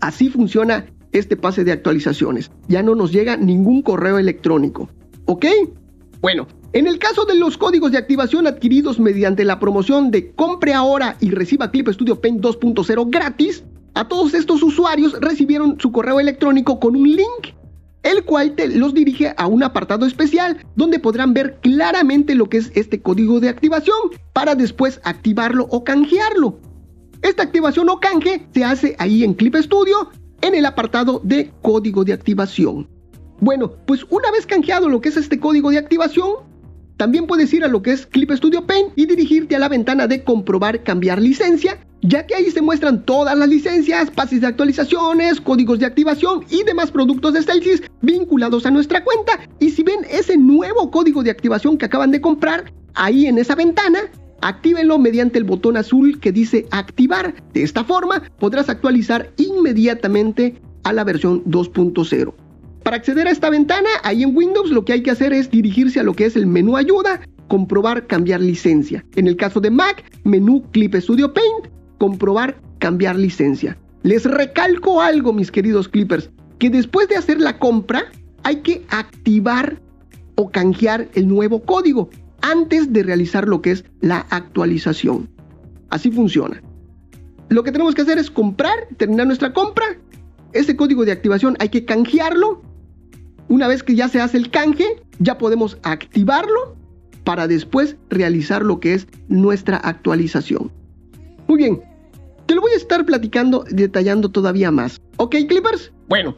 Así 0.00 0.28
funciona 0.28 0.86
este 1.12 1.36
pase 1.36 1.64
de 1.64 1.72
actualizaciones. 1.72 2.50
Ya 2.68 2.82
no 2.82 2.94
nos 2.94 3.12
llega 3.12 3.36
ningún 3.36 3.82
correo 3.82 4.18
electrónico. 4.18 4.90
¿Ok? 5.26 5.46
Bueno, 6.20 6.46
en 6.74 6.88
el 6.88 6.98
caso 6.98 7.24
de 7.24 7.36
los 7.36 7.56
códigos 7.56 7.92
de 7.92 7.98
activación 7.98 8.48
adquiridos 8.48 8.98
mediante 8.98 9.44
la 9.44 9.60
promoción 9.60 10.10
de 10.10 10.32
compre 10.32 10.74
ahora 10.74 11.16
y 11.20 11.30
reciba 11.30 11.70
Clip 11.70 11.88
Studio 11.88 12.20
Paint 12.20 12.42
2.0 12.42 13.10
gratis, 13.10 13.62
a 13.94 14.08
todos 14.08 14.34
estos 14.34 14.60
usuarios 14.60 15.12
recibieron 15.20 15.78
su 15.78 15.92
correo 15.92 16.18
electrónico 16.18 16.80
con 16.80 16.96
un 16.96 17.08
link, 17.08 17.54
el 18.02 18.24
cual 18.24 18.56
te 18.56 18.66
los 18.66 18.92
dirige 18.92 19.34
a 19.36 19.46
un 19.46 19.62
apartado 19.62 20.04
especial 20.04 20.66
donde 20.74 20.98
podrán 20.98 21.32
ver 21.32 21.60
claramente 21.62 22.34
lo 22.34 22.48
que 22.48 22.56
es 22.56 22.72
este 22.74 23.00
código 23.00 23.38
de 23.38 23.50
activación 23.50 23.96
para 24.32 24.56
después 24.56 25.00
activarlo 25.04 25.68
o 25.70 25.84
canjearlo. 25.84 26.58
Esta 27.22 27.44
activación 27.44 27.88
o 27.88 28.00
canje 28.00 28.48
se 28.52 28.64
hace 28.64 28.96
ahí 28.98 29.22
en 29.22 29.34
Clip 29.34 29.54
Studio 29.54 30.10
en 30.40 30.56
el 30.56 30.66
apartado 30.66 31.20
de 31.22 31.52
código 31.62 32.02
de 32.02 32.14
activación. 32.14 32.88
Bueno, 33.38 33.70
pues 33.86 34.04
una 34.10 34.32
vez 34.32 34.44
canjeado 34.44 34.88
lo 34.88 35.00
que 35.00 35.10
es 35.10 35.16
este 35.16 35.38
código 35.38 35.70
de 35.70 35.78
activación, 35.78 36.52
también 36.96 37.26
puedes 37.26 37.52
ir 37.52 37.64
a 37.64 37.68
lo 37.68 37.82
que 37.82 37.92
es 37.92 38.06
Clip 38.06 38.30
Studio 38.32 38.66
Paint 38.66 38.92
y 38.96 39.06
dirigirte 39.06 39.56
a 39.56 39.58
la 39.58 39.68
ventana 39.68 40.06
de 40.06 40.22
comprobar 40.22 40.84
cambiar 40.84 41.20
licencia, 41.20 41.78
ya 42.02 42.26
que 42.26 42.34
ahí 42.34 42.50
se 42.50 42.62
muestran 42.62 43.04
todas 43.04 43.36
las 43.36 43.48
licencias, 43.48 44.10
pases 44.10 44.40
de 44.40 44.46
actualizaciones, 44.46 45.40
códigos 45.40 45.78
de 45.78 45.86
activación 45.86 46.44
y 46.50 46.62
demás 46.62 46.90
productos 46.90 47.32
de 47.32 47.42
Celsius 47.42 47.82
vinculados 48.02 48.66
a 48.66 48.70
nuestra 48.70 49.02
cuenta. 49.02 49.40
Y 49.58 49.70
si 49.70 49.82
ven 49.82 50.06
ese 50.08 50.36
nuevo 50.36 50.90
código 50.90 51.22
de 51.22 51.30
activación 51.30 51.78
que 51.78 51.86
acaban 51.86 52.10
de 52.10 52.20
comprar, 52.20 52.72
ahí 52.94 53.26
en 53.26 53.38
esa 53.38 53.54
ventana, 53.54 54.00
actívenlo 54.40 54.98
mediante 54.98 55.38
el 55.38 55.44
botón 55.44 55.76
azul 55.76 56.20
que 56.20 56.30
dice 56.30 56.66
activar. 56.70 57.34
De 57.52 57.62
esta 57.62 57.82
forma 57.82 58.22
podrás 58.38 58.68
actualizar 58.68 59.32
inmediatamente 59.36 60.60
a 60.84 60.92
la 60.92 61.02
versión 61.02 61.42
2.0. 61.46 62.34
Para 62.84 62.98
acceder 62.98 63.26
a 63.26 63.30
esta 63.30 63.48
ventana, 63.48 63.88
ahí 64.02 64.22
en 64.22 64.36
Windows 64.36 64.70
lo 64.70 64.84
que 64.84 64.92
hay 64.92 65.02
que 65.02 65.10
hacer 65.10 65.32
es 65.32 65.50
dirigirse 65.50 66.00
a 66.00 66.02
lo 66.02 66.12
que 66.12 66.26
es 66.26 66.36
el 66.36 66.46
menú 66.46 66.76
ayuda, 66.76 67.22
comprobar 67.48 68.06
cambiar 68.06 68.42
licencia. 68.42 69.06
En 69.16 69.26
el 69.26 69.36
caso 69.36 69.58
de 69.58 69.70
Mac, 69.70 70.04
menú 70.24 70.62
Clip 70.70 70.94
Studio 70.96 71.32
Paint, 71.32 71.68
comprobar 71.96 72.60
cambiar 72.80 73.16
licencia. 73.16 73.78
Les 74.02 74.26
recalco 74.26 75.00
algo, 75.00 75.32
mis 75.32 75.50
queridos 75.50 75.88
clippers, 75.88 76.28
que 76.58 76.68
después 76.68 77.08
de 77.08 77.16
hacer 77.16 77.40
la 77.40 77.58
compra 77.58 78.04
hay 78.42 78.56
que 78.56 78.84
activar 78.90 79.80
o 80.34 80.50
canjear 80.50 81.08
el 81.14 81.26
nuevo 81.26 81.62
código 81.62 82.10
antes 82.42 82.92
de 82.92 83.02
realizar 83.02 83.48
lo 83.48 83.62
que 83.62 83.70
es 83.70 83.84
la 84.02 84.26
actualización. 84.28 85.30
Así 85.88 86.10
funciona. 86.10 86.62
Lo 87.48 87.64
que 87.64 87.72
tenemos 87.72 87.94
que 87.94 88.02
hacer 88.02 88.18
es 88.18 88.30
comprar, 88.30 88.88
terminar 88.98 89.26
nuestra 89.26 89.54
compra. 89.54 89.86
Ese 90.52 90.76
código 90.76 91.06
de 91.06 91.12
activación 91.12 91.56
hay 91.60 91.70
que 91.70 91.86
canjearlo 91.86 92.73
una 93.48 93.68
vez 93.68 93.82
que 93.82 93.94
ya 93.94 94.08
se 94.08 94.20
hace 94.20 94.36
el 94.36 94.50
canje, 94.50 95.02
ya 95.18 95.38
podemos 95.38 95.78
activarlo 95.82 96.76
para 97.24 97.48
después 97.48 97.96
realizar 98.10 98.62
lo 98.62 98.80
que 98.80 98.94
es 98.94 99.06
nuestra 99.28 99.78
actualización. 99.78 100.70
Muy 101.48 101.58
bien, 101.58 101.82
te 102.46 102.54
lo 102.54 102.60
voy 102.60 102.72
a 102.72 102.76
estar 102.76 103.04
platicando, 103.04 103.64
detallando 103.70 104.30
todavía 104.30 104.70
más. 104.70 105.00
¿Ok, 105.16 105.36
Clippers? 105.48 105.92
Bueno, 106.08 106.36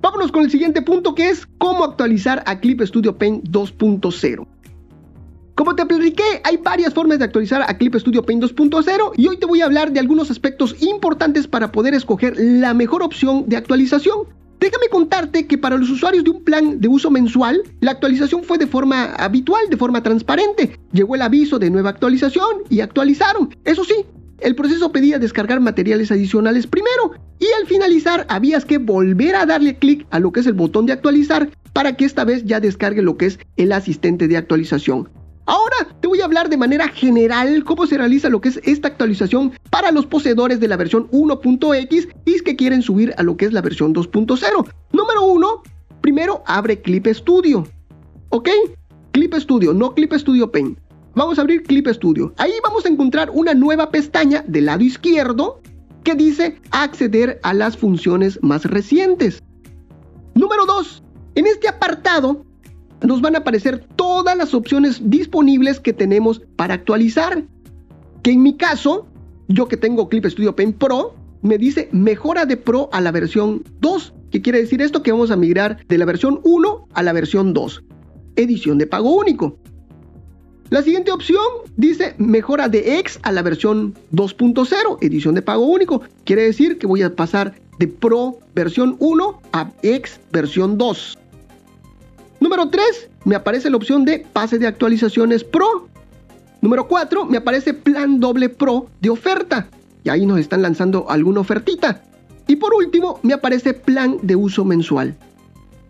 vámonos 0.00 0.32
con 0.32 0.44
el 0.44 0.50
siguiente 0.50 0.82
punto 0.82 1.14
que 1.14 1.28
es 1.28 1.46
cómo 1.58 1.84
actualizar 1.84 2.42
a 2.46 2.60
Clip 2.60 2.80
Studio 2.82 3.16
Paint 3.16 3.44
2.0. 3.48 4.46
Como 5.54 5.74
te 5.74 5.86
platiqué, 5.86 6.22
hay 6.44 6.58
varias 6.58 6.92
formas 6.92 7.18
de 7.18 7.24
actualizar 7.24 7.62
a 7.62 7.78
Clip 7.78 7.94
Studio 7.96 8.22
Paint 8.22 8.44
2.0 8.44 9.12
y 9.16 9.26
hoy 9.26 9.38
te 9.38 9.46
voy 9.46 9.62
a 9.62 9.64
hablar 9.64 9.90
de 9.90 10.00
algunos 10.00 10.30
aspectos 10.30 10.82
importantes 10.82 11.48
para 11.48 11.72
poder 11.72 11.94
escoger 11.94 12.34
la 12.38 12.74
mejor 12.74 13.02
opción 13.02 13.48
de 13.48 13.56
actualización. 13.56 14.26
Déjame 14.58 14.88
contarte 14.90 15.46
que 15.46 15.58
para 15.58 15.76
los 15.76 15.90
usuarios 15.90 16.24
de 16.24 16.30
un 16.30 16.42
plan 16.42 16.80
de 16.80 16.88
uso 16.88 17.10
mensual, 17.10 17.62
la 17.80 17.92
actualización 17.92 18.42
fue 18.42 18.58
de 18.58 18.66
forma 18.66 19.14
habitual, 19.14 19.68
de 19.68 19.76
forma 19.76 20.02
transparente. 20.02 20.78
Llegó 20.92 21.14
el 21.14 21.22
aviso 21.22 21.58
de 21.58 21.70
nueva 21.70 21.90
actualización 21.90 22.62
y 22.70 22.80
actualizaron. 22.80 23.54
Eso 23.64 23.84
sí, 23.84 23.94
el 24.40 24.54
proceso 24.54 24.92
pedía 24.92 25.18
descargar 25.18 25.60
materiales 25.60 26.10
adicionales 26.10 26.66
primero 26.66 27.12
y 27.38 27.46
al 27.58 27.66
finalizar 27.66 28.26
habías 28.28 28.64
que 28.64 28.78
volver 28.78 29.34
a 29.34 29.46
darle 29.46 29.78
clic 29.78 30.06
a 30.10 30.20
lo 30.20 30.32
que 30.32 30.40
es 30.40 30.46
el 30.46 30.54
botón 30.54 30.86
de 30.86 30.92
actualizar 30.92 31.50
para 31.72 31.96
que 31.96 32.04
esta 32.04 32.24
vez 32.24 32.44
ya 32.44 32.60
descargue 32.60 33.02
lo 33.02 33.16
que 33.16 33.26
es 33.26 33.38
el 33.56 33.72
asistente 33.72 34.28
de 34.28 34.36
actualización. 34.36 35.08
Ahora 35.46 35.76
te 36.00 36.08
voy 36.08 36.20
a 36.20 36.24
hablar 36.24 36.48
de 36.48 36.56
manera 36.56 36.88
general 36.88 37.62
cómo 37.64 37.86
se 37.86 37.96
realiza 37.96 38.28
lo 38.28 38.40
que 38.40 38.48
es 38.48 38.60
esta 38.64 38.88
actualización 38.88 39.52
para 39.70 39.92
los 39.92 40.04
poseedores 40.04 40.58
de 40.58 40.68
la 40.68 40.76
versión 40.76 41.08
1.x 41.10 42.08
y 42.24 42.40
que 42.40 42.56
quieren 42.56 42.82
subir 42.82 43.14
a 43.16 43.22
lo 43.22 43.36
que 43.36 43.46
es 43.46 43.52
la 43.52 43.60
versión 43.60 43.94
2.0. 43.94 44.68
Número 44.92 45.24
1, 45.24 45.62
primero 46.00 46.42
abre 46.46 46.80
Clip 46.80 47.06
Studio. 47.08 47.66
¿Ok? 48.30 48.48
Clip 49.12 49.34
Studio, 49.34 49.72
no 49.72 49.94
Clip 49.94 50.12
Studio 50.14 50.50
Paint. 50.50 50.78
Vamos 51.14 51.38
a 51.38 51.42
abrir 51.42 51.62
Clip 51.64 51.88
Studio. 51.88 52.32
Ahí 52.36 52.52
vamos 52.62 52.86
a 52.86 52.88
encontrar 52.88 53.30
una 53.30 53.54
nueva 53.54 53.90
pestaña 53.90 54.44
del 54.46 54.66
lado 54.66 54.84
izquierdo 54.84 55.60
que 56.04 56.14
dice 56.14 56.60
acceder 56.70 57.40
a 57.42 57.52
las 57.52 57.76
funciones 57.76 58.38
más 58.42 58.64
recientes. 58.64 59.42
Número 60.34 60.66
2. 60.66 61.02
En 61.34 61.46
este 61.46 61.68
apartado 61.68 62.45
nos 63.06 63.20
van 63.20 63.36
a 63.36 63.38
aparecer 63.38 63.86
todas 63.96 64.36
las 64.36 64.52
opciones 64.52 65.00
disponibles 65.08 65.80
que 65.80 65.92
tenemos 65.92 66.42
para 66.56 66.74
actualizar. 66.74 67.44
Que 68.22 68.32
en 68.32 68.42
mi 68.42 68.56
caso, 68.56 69.06
yo 69.48 69.68
que 69.68 69.76
tengo 69.76 70.08
Clip 70.08 70.26
Studio 70.26 70.56
Paint 70.56 70.76
Pro, 70.76 71.14
me 71.42 71.58
dice 71.58 71.88
mejora 71.92 72.44
de 72.44 72.56
Pro 72.56 72.88
a 72.92 73.00
la 73.00 73.12
versión 73.12 73.62
2. 73.80 74.14
¿Qué 74.30 74.42
quiere 74.42 74.60
decir 74.60 74.82
esto? 74.82 75.02
Que 75.02 75.12
vamos 75.12 75.30
a 75.30 75.36
migrar 75.36 75.78
de 75.86 75.98
la 75.98 76.04
versión 76.04 76.40
1 76.42 76.88
a 76.92 77.02
la 77.02 77.12
versión 77.12 77.54
2. 77.54 77.84
Edición 78.34 78.78
de 78.78 78.86
pago 78.86 79.14
único. 79.14 79.56
La 80.68 80.82
siguiente 80.82 81.12
opción 81.12 81.44
dice 81.76 82.16
mejora 82.18 82.68
de 82.68 82.98
X 82.98 83.20
a 83.22 83.30
la 83.30 83.42
versión 83.42 83.94
2.0, 84.12 84.98
edición 85.00 85.36
de 85.36 85.42
pago 85.42 85.64
único. 85.64 86.02
Quiere 86.24 86.42
decir 86.42 86.78
que 86.78 86.88
voy 86.88 87.02
a 87.02 87.14
pasar 87.14 87.54
de 87.78 87.86
Pro 87.86 88.40
versión 88.52 88.96
1 88.98 89.40
a 89.52 89.70
X 89.82 90.20
versión 90.32 90.76
2. 90.76 91.18
Número 92.40 92.68
3, 92.68 93.08
me 93.24 93.34
aparece 93.34 93.70
la 93.70 93.76
opción 93.76 94.04
de 94.04 94.26
pase 94.32 94.58
de 94.58 94.66
actualizaciones 94.66 95.44
Pro. 95.44 95.88
Número 96.60 96.86
4, 96.86 97.24
me 97.26 97.38
aparece 97.38 97.74
plan 97.74 98.20
doble 98.20 98.48
Pro 98.48 98.86
de 99.00 99.10
oferta. 99.10 99.68
Y 100.04 100.08
ahí 100.08 100.26
nos 100.26 100.38
están 100.38 100.62
lanzando 100.62 101.10
alguna 101.10 101.40
ofertita. 101.40 102.02
Y 102.46 102.56
por 102.56 102.74
último, 102.74 103.18
me 103.22 103.34
aparece 103.34 103.74
plan 103.74 104.18
de 104.22 104.36
uso 104.36 104.64
mensual. 104.64 105.16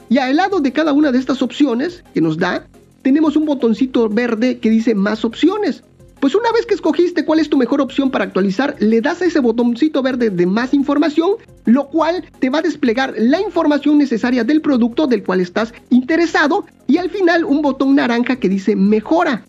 Y 0.08 0.18
al 0.18 0.36
lado 0.36 0.60
de 0.60 0.72
cada 0.72 0.92
una 0.92 1.12
de 1.12 1.18
estas 1.18 1.42
opciones 1.42 2.04
que 2.14 2.20
nos 2.20 2.38
da, 2.38 2.66
tenemos 3.02 3.36
un 3.36 3.44
botoncito 3.44 4.08
verde 4.08 4.58
que 4.58 4.70
dice 4.70 4.94
más 4.94 5.24
opciones. 5.24 5.82
Pues 6.20 6.34
una 6.34 6.50
vez 6.50 6.64
que 6.64 6.74
escogiste 6.74 7.26
cuál 7.26 7.40
es 7.40 7.50
tu 7.50 7.58
mejor 7.58 7.82
opción 7.82 8.10
para 8.10 8.24
actualizar, 8.24 8.74
le 8.78 9.02
das 9.02 9.20
a 9.20 9.26
ese 9.26 9.40
botoncito 9.40 10.02
verde 10.02 10.30
de 10.30 10.46
más 10.46 10.72
información, 10.72 11.32
lo 11.66 11.88
cual 11.88 12.24
te 12.38 12.48
va 12.48 12.60
a 12.60 12.62
desplegar 12.62 13.14
la 13.18 13.40
información 13.40 13.98
necesaria 13.98 14.42
del 14.42 14.62
producto 14.62 15.06
del 15.06 15.22
cual 15.22 15.40
estás 15.40 15.74
interesado 15.90 16.64
y 16.86 16.96
al 16.96 17.10
final 17.10 17.44
un 17.44 17.60
botón 17.60 17.94
naranja 17.94 18.36
que 18.36 18.48
dice 18.48 18.76
mejora, 18.76 19.44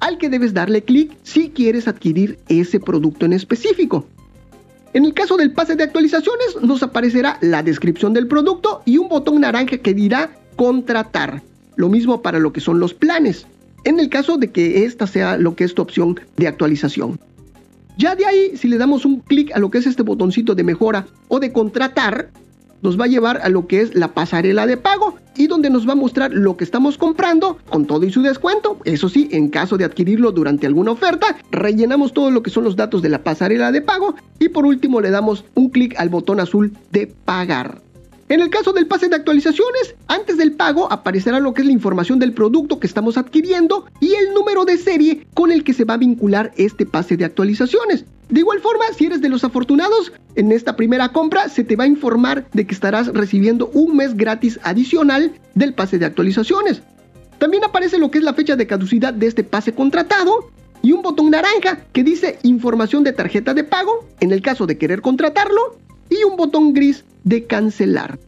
al 0.00 0.16
que 0.16 0.30
debes 0.30 0.54
darle 0.54 0.82
clic 0.82 1.12
si 1.22 1.50
quieres 1.50 1.86
adquirir 1.86 2.38
ese 2.48 2.80
producto 2.80 3.26
en 3.26 3.34
específico. 3.34 4.06
En 4.94 5.04
el 5.04 5.12
caso 5.12 5.36
del 5.36 5.52
pase 5.52 5.76
de 5.76 5.84
actualizaciones 5.84 6.56
nos 6.62 6.82
aparecerá 6.82 7.36
la 7.42 7.62
descripción 7.62 8.14
del 8.14 8.26
producto 8.26 8.82
y 8.86 8.96
un 8.96 9.08
botón 9.08 9.42
naranja 9.42 9.76
que 9.76 9.92
dirá 9.92 10.30
contratar. 10.56 11.42
Lo 11.76 11.90
mismo 11.90 12.22
para 12.22 12.38
lo 12.38 12.52
que 12.52 12.60
son 12.60 12.80
los 12.80 12.94
planes 12.94 13.46
en 13.84 14.00
el 14.00 14.08
caso 14.08 14.36
de 14.38 14.50
que 14.50 14.84
esta 14.84 15.06
sea 15.06 15.36
lo 15.36 15.54
que 15.56 15.64
es 15.64 15.74
tu 15.74 15.82
opción 15.82 16.20
de 16.36 16.48
actualización. 16.48 17.18
Ya 17.96 18.14
de 18.14 18.24
ahí, 18.24 18.56
si 18.56 18.68
le 18.68 18.78
damos 18.78 19.04
un 19.04 19.20
clic 19.20 19.54
a 19.54 19.58
lo 19.58 19.70
que 19.70 19.78
es 19.78 19.86
este 19.86 20.02
botoncito 20.02 20.54
de 20.54 20.64
mejora 20.64 21.06
o 21.28 21.38
de 21.38 21.52
contratar, 21.52 22.30
nos 22.82 22.98
va 22.98 23.04
a 23.04 23.08
llevar 23.08 23.40
a 23.42 23.48
lo 23.48 23.66
que 23.66 23.82
es 23.82 23.94
la 23.94 24.14
pasarela 24.14 24.66
de 24.66 24.76
pago 24.76 25.16
y 25.36 25.46
donde 25.46 25.70
nos 25.70 25.86
va 25.86 25.92
a 25.92 25.96
mostrar 25.96 26.32
lo 26.32 26.56
que 26.56 26.64
estamos 26.64 26.96
comprando 26.96 27.58
con 27.68 27.86
todo 27.86 28.04
y 28.06 28.12
su 28.12 28.22
descuento. 28.22 28.78
Eso 28.84 29.08
sí, 29.08 29.28
en 29.32 29.48
caso 29.48 29.76
de 29.76 29.84
adquirirlo 29.84 30.32
durante 30.32 30.66
alguna 30.66 30.92
oferta, 30.92 31.36
rellenamos 31.50 32.12
todo 32.12 32.30
lo 32.30 32.42
que 32.42 32.50
son 32.50 32.64
los 32.64 32.76
datos 32.76 33.02
de 33.02 33.10
la 33.10 33.22
pasarela 33.22 33.72
de 33.72 33.82
pago 33.82 34.14
y 34.38 34.48
por 34.48 34.64
último 34.64 35.00
le 35.00 35.10
damos 35.10 35.44
un 35.54 35.70
clic 35.70 35.94
al 35.98 36.08
botón 36.08 36.40
azul 36.40 36.72
de 36.90 37.06
pagar. 37.06 37.82
En 38.30 38.40
el 38.40 38.48
caso 38.48 38.72
del 38.72 38.86
pase 38.86 39.08
de 39.08 39.16
actualizaciones, 39.16 39.96
antes 40.06 40.36
del 40.36 40.52
pago 40.52 40.90
aparecerá 40.92 41.40
lo 41.40 41.52
que 41.52 41.62
es 41.62 41.66
la 41.66 41.72
información 41.72 42.20
del 42.20 42.32
producto 42.32 42.78
que 42.78 42.86
estamos 42.86 43.18
adquiriendo 43.18 43.86
y 43.98 44.14
el 44.14 44.32
número 44.34 44.64
de 44.64 44.78
serie 44.78 45.26
con 45.34 45.50
el 45.50 45.64
que 45.64 45.72
se 45.72 45.84
va 45.84 45.94
a 45.94 45.96
vincular 45.96 46.52
este 46.56 46.86
pase 46.86 47.16
de 47.16 47.24
actualizaciones. 47.24 48.04
De 48.28 48.38
igual 48.38 48.60
forma, 48.60 48.84
si 48.96 49.06
eres 49.06 49.20
de 49.20 49.28
los 49.28 49.42
afortunados, 49.42 50.12
en 50.36 50.52
esta 50.52 50.76
primera 50.76 51.08
compra 51.08 51.48
se 51.48 51.64
te 51.64 51.74
va 51.74 51.82
a 51.82 51.88
informar 51.88 52.46
de 52.52 52.68
que 52.68 52.72
estarás 52.72 53.08
recibiendo 53.08 53.68
un 53.74 53.96
mes 53.96 54.16
gratis 54.16 54.60
adicional 54.62 55.32
del 55.56 55.74
pase 55.74 55.98
de 55.98 56.06
actualizaciones. 56.06 56.82
También 57.38 57.64
aparece 57.64 57.98
lo 57.98 58.12
que 58.12 58.18
es 58.18 58.24
la 58.24 58.34
fecha 58.34 58.54
de 58.54 58.68
caducidad 58.68 59.12
de 59.12 59.26
este 59.26 59.42
pase 59.42 59.74
contratado 59.74 60.52
y 60.82 60.92
un 60.92 61.02
botón 61.02 61.32
naranja 61.32 61.80
que 61.92 62.04
dice 62.04 62.38
información 62.44 63.02
de 63.02 63.12
tarjeta 63.12 63.54
de 63.54 63.64
pago 63.64 64.06
en 64.20 64.30
el 64.30 64.40
caso 64.40 64.68
de 64.68 64.78
querer 64.78 65.00
contratarlo 65.00 65.78
y 66.08 66.22
un 66.22 66.36
botón 66.36 66.72
gris 66.72 67.04
de 67.24 67.44
cancelar. 67.44 68.18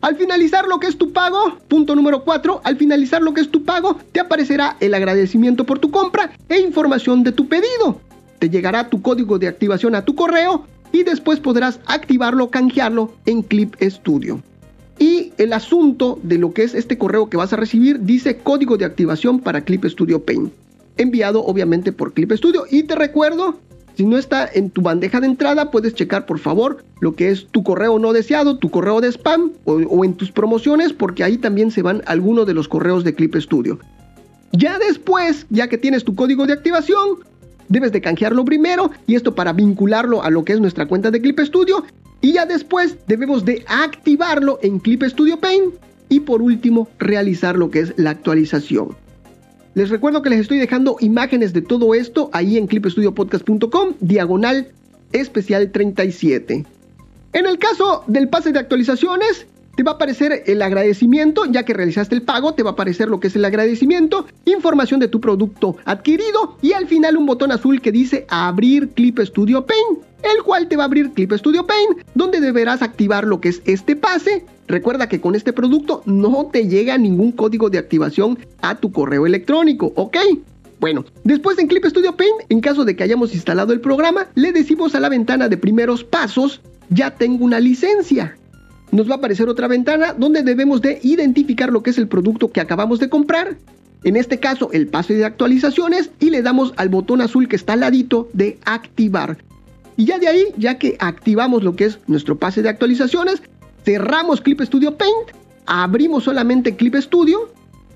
Al 0.00 0.16
finalizar 0.16 0.66
lo 0.66 0.80
que 0.80 0.86
es 0.86 0.96
tu 0.96 1.12
pago, 1.12 1.58
punto 1.68 1.94
número 1.94 2.24
4, 2.24 2.62
al 2.64 2.76
finalizar 2.78 3.20
lo 3.20 3.34
que 3.34 3.42
es 3.42 3.50
tu 3.50 3.64
pago, 3.64 3.98
te 4.12 4.20
aparecerá 4.20 4.76
el 4.80 4.94
agradecimiento 4.94 5.66
por 5.66 5.78
tu 5.78 5.90
compra 5.90 6.32
e 6.48 6.58
información 6.58 7.22
de 7.22 7.32
tu 7.32 7.48
pedido. 7.48 8.00
Te 8.38 8.48
llegará 8.48 8.88
tu 8.88 9.02
código 9.02 9.38
de 9.38 9.48
activación 9.48 9.94
a 9.94 10.04
tu 10.04 10.14
correo 10.14 10.64
y 10.90 11.02
después 11.02 11.38
podrás 11.38 11.80
activarlo 11.84 12.44
o 12.44 12.50
canjearlo 12.50 13.12
en 13.26 13.42
Clip 13.42 13.74
Studio. 13.82 14.42
Y 14.98 15.32
el 15.36 15.52
asunto 15.52 16.18
de 16.22 16.38
lo 16.38 16.52
que 16.52 16.62
es 16.62 16.74
este 16.74 16.96
correo 16.96 17.28
que 17.28 17.36
vas 17.36 17.52
a 17.52 17.56
recibir 17.56 18.00
dice 18.00 18.38
código 18.38 18.78
de 18.78 18.86
activación 18.86 19.40
para 19.40 19.64
Clip 19.64 19.84
Studio 19.84 20.24
Paint, 20.24 20.52
enviado 20.96 21.44
obviamente 21.44 21.92
por 21.92 22.14
Clip 22.14 22.32
Studio. 22.32 22.64
Y 22.70 22.84
te 22.84 22.94
recuerdo 22.94 23.58
Si 23.96 24.04
no 24.04 24.16
está 24.16 24.48
en 24.52 24.70
tu 24.70 24.82
bandeja 24.82 25.20
de 25.20 25.26
entrada, 25.26 25.70
puedes 25.70 25.94
checar 25.94 26.26
por 26.26 26.38
favor 26.38 26.84
lo 27.00 27.14
que 27.14 27.30
es 27.30 27.46
tu 27.48 27.62
correo 27.62 27.98
no 27.98 28.12
deseado, 28.12 28.58
tu 28.58 28.70
correo 28.70 29.00
de 29.00 29.08
spam 29.08 29.52
o, 29.64 29.74
o 29.74 30.04
en 30.04 30.14
tus 30.14 30.32
promociones, 30.32 30.92
porque 30.92 31.24
ahí 31.24 31.38
también 31.38 31.70
se 31.70 31.82
van 31.82 32.02
algunos 32.06 32.46
de 32.46 32.54
los 32.54 32.68
correos 32.68 33.04
de 33.04 33.14
Clip 33.14 33.34
Studio. 33.36 33.78
Ya 34.52 34.78
después, 34.78 35.46
ya 35.50 35.68
que 35.68 35.78
tienes 35.78 36.04
tu 36.04 36.14
código 36.14 36.46
de 36.46 36.52
activación, 36.52 37.18
debes 37.68 37.92
de 37.92 38.00
canjearlo 38.00 38.44
primero 38.44 38.90
y 39.06 39.14
esto 39.14 39.34
para 39.34 39.52
vincularlo 39.52 40.22
a 40.22 40.30
lo 40.30 40.44
que 40.44 40.52
es 40.52 40.60
nuestra 40.60 40.86
cuenta 40.86 41.10
de 41.10 41.20
Clip 41.20 41.38
Studio 41.40 41.84
y 42.20 42.32
ya 42.32 42.44
después 42.44 42.96
debemos 43.06 43.44
de 43.44 43.64
activarlo 43.66 44.58
en 44.62 44.78
Clip 44.78 45.02
Studio 45.04 45.38
Paint 45.38 45.74
y 46.08 46.20
por 46.20 46.42
último 46.42 46.88
realizar 46.98 47.56
lo 47.56 47.70
que 47.70 47.80
es 47.80 47.94
la 47.96 48.10
actualización. 48.10 48.96
Les 49.74 49.88
recuerdo 49.88 50.22
que 50.22 50.30
les 50.30 50.40
estoy 50.40 50.58
dejando 50.58 50.96
imágenes 51.00 51.52
de 51.52 51.62
todo 51.62 51.94
esto 51.94 52.28
ahí 52.32 52.58
en 52.58 52.66
clipstudiopodcast.com, 52.66 53.94
diagonal 54.00 54.68
especial 55.12 55.70
37. 55.70 56.64
En 57.32 57.46
el 57.46 57.58
caso 57.58 58.02
del 58.08 58.28
pase 58.28 58.50
de 58.50 58.58
actualizaciones, 58.58 59.46
te 59.76 59.84
va 59.84 59.92
a 59.92 59.94
aparecer 59.94 60.42
el 60.46 60.60
agradecimiento, 60.62 61.44
ya 61.46 61.64
que 61.64 61.72
realizaste 61.72 62.16
el 62.16 62.22
pago, 62.22 62.54
te 62.54 62.64
va 62.64 62.70
a 62.70 62.72
aparecer 62.72 63.08
lo 63.08 63.20
que 63.20 63.28
es 63.28 63.36
el 63.36 63.44
agradecimiento, 63.44 64.26
información 64.44 64.98
de 64.98 65.08
tu 65.08 65.20
producto 65.20 65.76
adquirido 65.84 66.56
y 66.60 66.72
al 66.72 66.88
final 66.88 67.16
un 67.16 67.26
botón 67.26 67.52
azul 67.52 67.80
que 67.80 67.92
dice 67.92 68.26
abrir 68.28 68.88
Clip 68.90 69.20
Studio 69.20 69.64
Paint, 69.64 70.00
el 70.22 70.42
cual 70.42 70.66
te 70.68 70.76
va 70.76 70.82
a 70.82 70.86
abrir 70.86 71.12
Clip 71.12 71.32
Studio 71.32 71.66
Paint, 71.66 72.00
donde 72.14 72.40
deberás 72.40 72.82
activar 72.82 73.24
lo 73.24 73.40
que 73.40 73.50
es 73.50 73.62
este 73.64 73.94
pase 73.94 74.44
Recuerda 74.70 75.08
que 75.08 75.20
con 75.20 75.34
este 75.34 75.52
producto 75.52 76.00
no 76.06 76.48
te 76.52 76.68
llega 76.68 76.96
ningún 76.96 77.32
código 77.32 77.70
de 77.70 77.78
activación 77.78 78.38
a 78.62 78.76
tu 78.76 78.92
correo 78.92 79.26
electrónico, 79.26 79.92
¿ok? 79.96 80.16
Bueno, 80.78 81.04
después 81.24 81.58
en 81.58 81.66
Clip 81.66 81.84
Studio 81.86 82.16
Paint, 82.16 82.42
en 82.48 82.60
caso 82.60 82.84
de 82.84 82.94
que 82.94 83.02
hayamos 83.02 83.34
instalado 83.34 83.72
el 83.72 83.80
programa, 83.80 84.28
le 84.36 84.52
decimos 84.52 84.94
a 84.94 85.00
la 85.00 85.08
ventana 85.08 85.48
de 85.48 85.56
primeros 85.56 86.04
pasos, 86.04 86.60
ya 86.88 87.10
tengo 87.10 87.44
una 87.44 87.58
licencia. 87.58 88.36
Nos 88.92 89.10
va 89.10 89.14
a 89.14 89.16
aparecer 89.16 89.48
otra 89.48 89.66
ventana 89.66 90.14
donde 90.16 90.44
debemos 90.44 90.80
de 90.80 91.00
identificar 91.02 91.72
lo 91.72 91.82
que 91.82 91.90
es 91.90 91.98
el 91.98 92.06
producto 92.06 92.52
que 92.52 92.60
acabamos 92.60 93.00
de 93.00 93.08
comprar. 93.08 93.56
En 94.04 94.14
este 94.14 94.38
caso, 94.38 94.70
el 94.72 94.86
pase 94.86 95.14
de 95.14 95.24
actualizaciones 95.24 96.12
y 96.20 96.30
le 96.30 96.42
damos 96.42 96.74
al 96.76 96.90
botón 96.90 97.22
azul 97.22 97.48
que 97.48 97.56
está 97.56 97.72
al 97.72 97.80
ladito 97.80 98.28
de 98.34 98.60
activar. 98.64 99.38
Y 99.96 100.04
ya 100.04 100.20
de 100.20 100.28
ahí, 100.28 100.44
ya 100.56 100.78
que 100.78 100.96
activamos 101.00 101.64
lo 101.64 101.74
que 101.74 101.86
es 101.86 101.98
nuestro 102.06 102.38
pase 102.38 102.62
de 102.62 102.68
actualizaciones, 102.68 103.42
cerramos 103.84 104.40
Clip 104.40 104.60
Studio 104.60 104.96
Paint, 104.96 105.30
abrimos 105.66 106.24
solamente 106.24 106.76
Clip 106.76 106.94
Studio 106.96 107.50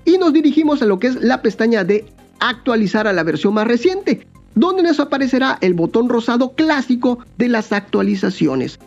y 0.05 0.17
nos 0.17 0.33
dirigimos 0.33 0.81
a 0.81 0.85
lo 0.85 0.99
que 0.99 1.07
es 1.07 1.15
la 1.21 1.41
pestaña 1.41 1.83
de 1.83 2.05
actualizar 2.39 3.07
a 3.07 3.13
la 3.13 3.23
versión 3.23 3.53
más 3.53 3.67
reciente, 3.67 4.25
donde 4.53 4.83
nos 4.83 4.99
aparecerá 4.99 5.57
el 5.61 5.73
botón 5.73 6.09
rosado 6.09 6.53
clásico 6.53 7.19
de 7.37 7.49
las 7.49 7.71
actualizaciones. 7.71 8.79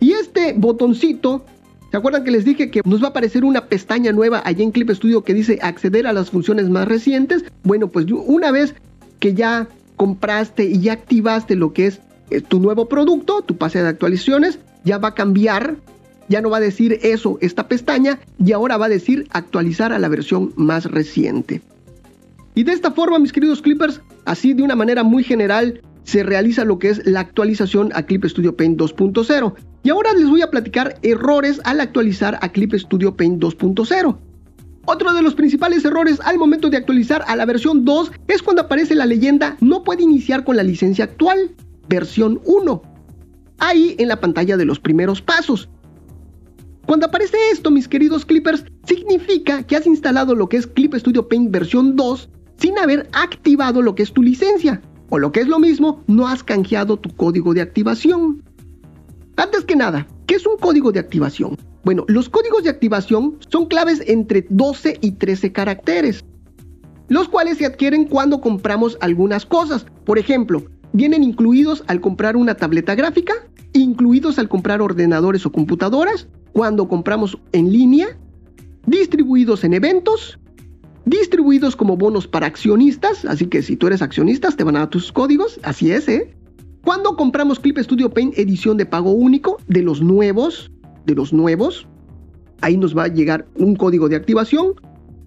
Y 0.00 0.12
este 0.12 0.54
botoncito, 0.56 1.44
¿se 1.90 1.96
acuerdan 1.96 2.24
que 2.24 2.30
les 2.30 2.44
dije 2.44 2.70
que 2.70 2.82
nos 2.84 3.02
va 3.02 3.06
a 3.06 3.10
aparecer 3.10 3.44
una 3.44 3.66
pestaña 3.66 4.12
nueva 4.12 4.42
allí 4.44 4.62
en 4.62 4.72
Clip 4.72 4.90
Studio 4.90 5.24
que 5.24 5.34
dice 5.34 5.58
acceder 5.62 6.06
a 6.06 6.12
las 6.12 6.30
funciones 6.30 6.68
más 6.68 6.86
recientes? 6.86 7.44
Bueno, 7.62 7.88
pues 7.88 8.06
una 8.10 8.50
vez 8.50 8.74
que 9.20 9.34
ya 9.34 9.68
compraste 9.96 10.64
y 10.64 10.80
ya 10.80 10.92
activaste 10.92 11.56
lo 11.56 11.72
que 11.72 11.86
es 11.86 12.00
eh, 12.30 12.40
tu 12.40 12.60
nuevo 12.60 12.88
producto, 12.88 13.42
tu 13.42 13.56
pase 13.56 13.82
de 13.82 13.88
actualizaciones, 13.88 14.58
ya 14.84 14.98
va 14.98 15.08
a 15.08 15.14
cambiar 15.14 15.76
ya 16.28 16.40
no 16.40 16.50
va 16.50 16.58
a 16.58 16.60
decir 16.60 16.98
eso 17.02 17.38
esta 17.40 17.68
pestaña 17.68 18.18
y 18.38 18.52
ahora 18.52 18.76
va 18.76 18.86
a 18.86 18.90
decir 18.90 19.26
actualizar 19.30 19.92
a 19.92 19.98
la 19.98 20.08
versión 20.08 20.52
más 20.56 20.90
reciente. 20.90 21.62
Y 22.54 22.64
de 22.64 22.72
esta 22.72 22.90
forma, 22.90 23.18
mis 23.18 23.32
queridos 23.32 23.60
clippers, 23.60 24.00
así 24.24 24.54
de 24.54 24.62
una 24.62 24.74
manera 24.74 25.02
muy 25.02 25.22
general, 25.22 25.82
se 26.04 26.22
realiza 26.22 26.64
lo 26.64 26.78
que 26.78 26.88
es 26.88 27.04
la 27.04 27.20
actualización 27.20 27.90
a 27.94 28.04
Clip 28.04 28.24
Studio 28.24 28.56
Paint 28.56 28.80
2.0. 28.80 29.54
Y 29.82 29.90
ahora 29.90 30.12
les 30.14 30.28
voy 30.28 30.40
a 30.40 30.50
platicar 30.50 30.98
errores 31.02 31.60
al 31.64 31.80
actualizar 31.80 32.38
a 32.40 32.48
Clip 32.48 32.72
Studio 32.74 33.14
Paint 33.14 33.42
2.0. 33.42 34.16
Otro 34.86 35.12
de 35.12 35.22
los 35.22 35.34
principales 35.34 35.84
errores 35.84 36.20
al 36.24 36.38
momento 36.38 36.70
de 36.70 36.76
actualizar 36.76 37.24
a 37.26 37.34
la 37.34 37.44
versión 37.44 37.84
2 37.84 38.12
es 38.28 38.40
cuando 38.40 38.62
aparece 38.62 38.94
la 38.94 39.04
leyenda 39.04 39.56
no 39.60 39.82
puede 39.82 40.04
iniciar 40.04 40.44
con 40.44 40.56
la 40.56 40.62
licencia 40.62 41.04
actual, 41.04 41.50
versión 41.88 42.40
1. 42.44 42.82
Ahí 43.58 43.96
en 43.98 44.06
la 44.06 44.20
pantalla 44.20 44.56
de 44.56 44.64
los 44.64 44.78
primeros 44.78 45.20
pasos. 45.20 45.68
Cuando 46.86 47.06
aparece 47.06 47.36
esto, 47.50 47.72
mis 47.72 47.88
queridos 47.88 48.24
clippers, 48.24 48.64
significa 48.84 49.64
que 49.64 49.76
has 49.76 49.86
instalado 49.86 50.36
lo 50.36 50.48
que 50.48 50.56
es 50.56 50.68
Clip 50.68 50.94
Studio 50.94 51.28
Paint 51.28 51.50
versión 51.50 51.96
2 51.96 52.28
sin 52.58 52.78
haber 52.78 53.08
activado 53.12 53.82
lo 53.82 53.96
que 53.96 54.04
es 54.04 54.12
tu 54.12 54.22
licencia. 54.22 54.80
O 55.08 55.18
lo 55.18 55.32
que 55.32 55.40
es 55.40 55.48
lo 55.48 55.58
mismo, 55.58 56.02
no 56.06 56.28
has 56.28 56.44
canjeado 56.44 56.96
tu 56.96 57.10
código 57.14 57.54
de 57.54 57.60
activación. 57.60 58.42
Antes 59.36 59.64
que 59.64 59.74
nada, 59.74 60.06
¿qué 60.26 60.36
es 60.36 60.46
un 60.46 60.56
código 60.58 60.92
de 60.92 61.00
activación? 61.00 61.56
Bueno, 61.84 62.04
los 62.08 62.28
códigos 62.28 62.62
de 62.62 62.70
activación 62.70 63.36
son 63.48 63.66
claves 63.66 64.02
entre 64.06 64.46
12 64.48 64.98
y 65.00 65.12
13 65.12 65.52
caracteres, 65.52 66.24
los 67.08 67.28
cuales 67.28 67.58
se 67.58 67.66
adquieren 67.66 68.06
cuando 68.06 68.40
compramos 68.40 68.96
algunas 69.00 69.44
cosas. 69.44 69.86
Por 70.04 70.18
ejemplo, 70.18 70.64
vienen 70.92 71.22
incluidos 71.22 71.84
al 71.86 72.00
comprar 72.00 72.36
una 72.36 72.54
tableta 72.54 72.94
gráfica, 72.94 73.34
incluidos 73.72 74.38
al 74.38 74.48
comprar 74.48 74.80
ordenadores 74.80 75.44
o 75.46 75.52
computadoras, 75.52 76.28
cuando 76.52 76.88
compramos 76.88 77.38
en 77.52 77.72
línea, 77.72 78.16
distribuidos 78.86 79.64
en 79.64 79.74
eventos, 79.74 80.38
distribuidos 81.04 81.76
como 81.76 81.96
bonos 81.96 82.26
para 82.26 82.46
accionistas, 82.46 83.24
así 83.24 83.46
que 83.46 83.62
si 83.62 83.76
tú 83.76 83.86
eres 83.86 84.02
accionista 84.02 84.50
te 84.50 84.64
van 84.64 84.76
a 84.76 84.80
dar 84.80 84.90
tus 84.90 85.12
códigos, 85.12 85.60
así 85.62 85.92
es, 85.92 86.08
¿eh? 86.08 86.34
Cuando 86.84 87.16
compramos 87.16 87.58
Clip 87.58 87.78
Studio 87.78 88.10
Paint 88.10 88.38
edición 88.38 88.76
de 88.76 88.86
pago 88.86 89.10
único 89.10 89.58
de 89.66 89.82
los 89.82 90.00
nuevos, 90.00 90.70
de 91.04 91.14
los 91.14 91.32
nuevos, 91.32 91.86
ahí 92.60 92.76
nos 92.76 92.96
va 92.96 93.04
a 93.04 93.08
llegar 93.08 93.46
un 93.56 93.74
código 93.76 94.08
de 94.08 94.16
activación. 94.16 94.74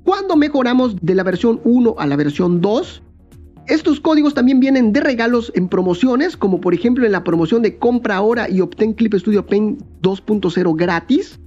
Cuando 0.04 0.36
mejoramos 0.36 0.96
de 1.02 1.16
la 1.16 1.24
versión 1.24 1.60
1 1.66 1.96
a 1.98 2.08
la 2.08 2.16
versión 2.16 2.62
2, 2.62 3.04
estos 3.70 4.00
códigos 4.00 4.34
también 4.34 4.60
vienen 4.60 4.94
de 4.94 5.00
regalos 5.00 5.52
en 5.56 5.70
promociones, 5.70 6.36
como 6.36 6.60
por 6.60 6.74
ejemplo 6.74 7.06
en 7.06 7.12
la 7.12 7.24
promoción 7.24 7.62
de 7.62 7.78
compra 7.78 8.16
ahora 8.16 8.50
y 8.50 8.62
obtén 8.62 8.94
Clip 8.94 9.14
Studio 9.14 9.46
Paint 9.46 9.82
2.0 10.02 10.76
gratis, 10.76 11.40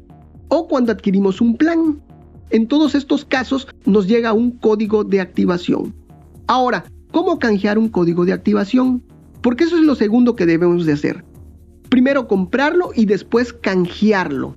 o 0.49 0.69
cuando 0.69 0.93
adquirimos 0.93 1.41
un 1.41 1.57
plan. 1.57 2.01
En 2.51 2.69
todos 2.69 2.95
estos 2.95 3.25
casos 3.25 3.67
nos 3.87 4.07
llega 4.07 4.33
un 4.33 4.53
código 4.53 5.03
de 5.03 5.21
activación. 5.21 5.95
Ahora, 6.47 6.85
¿cómo 7.11 7.39
canjear 7.39 7.77
un 7.77 7.89
código 7.89 8.25
de 8.25 8.33
activación? 8.33 9.03
Porque 9.41 9.65
eso 9.65 9.77
es 9.77 9.83
lo 9.83 9.97
segundo 9.97 10.37
que 10.37 10.47
debemos 10.47 10.87
de 10.87 10.93
hacer. 10.93 11.25
Primero 11.89 12.29
comprarlo 12.29 12.91
y 12.95 13.07
después 13.07 13.53
canjearlo. 13.53 14.57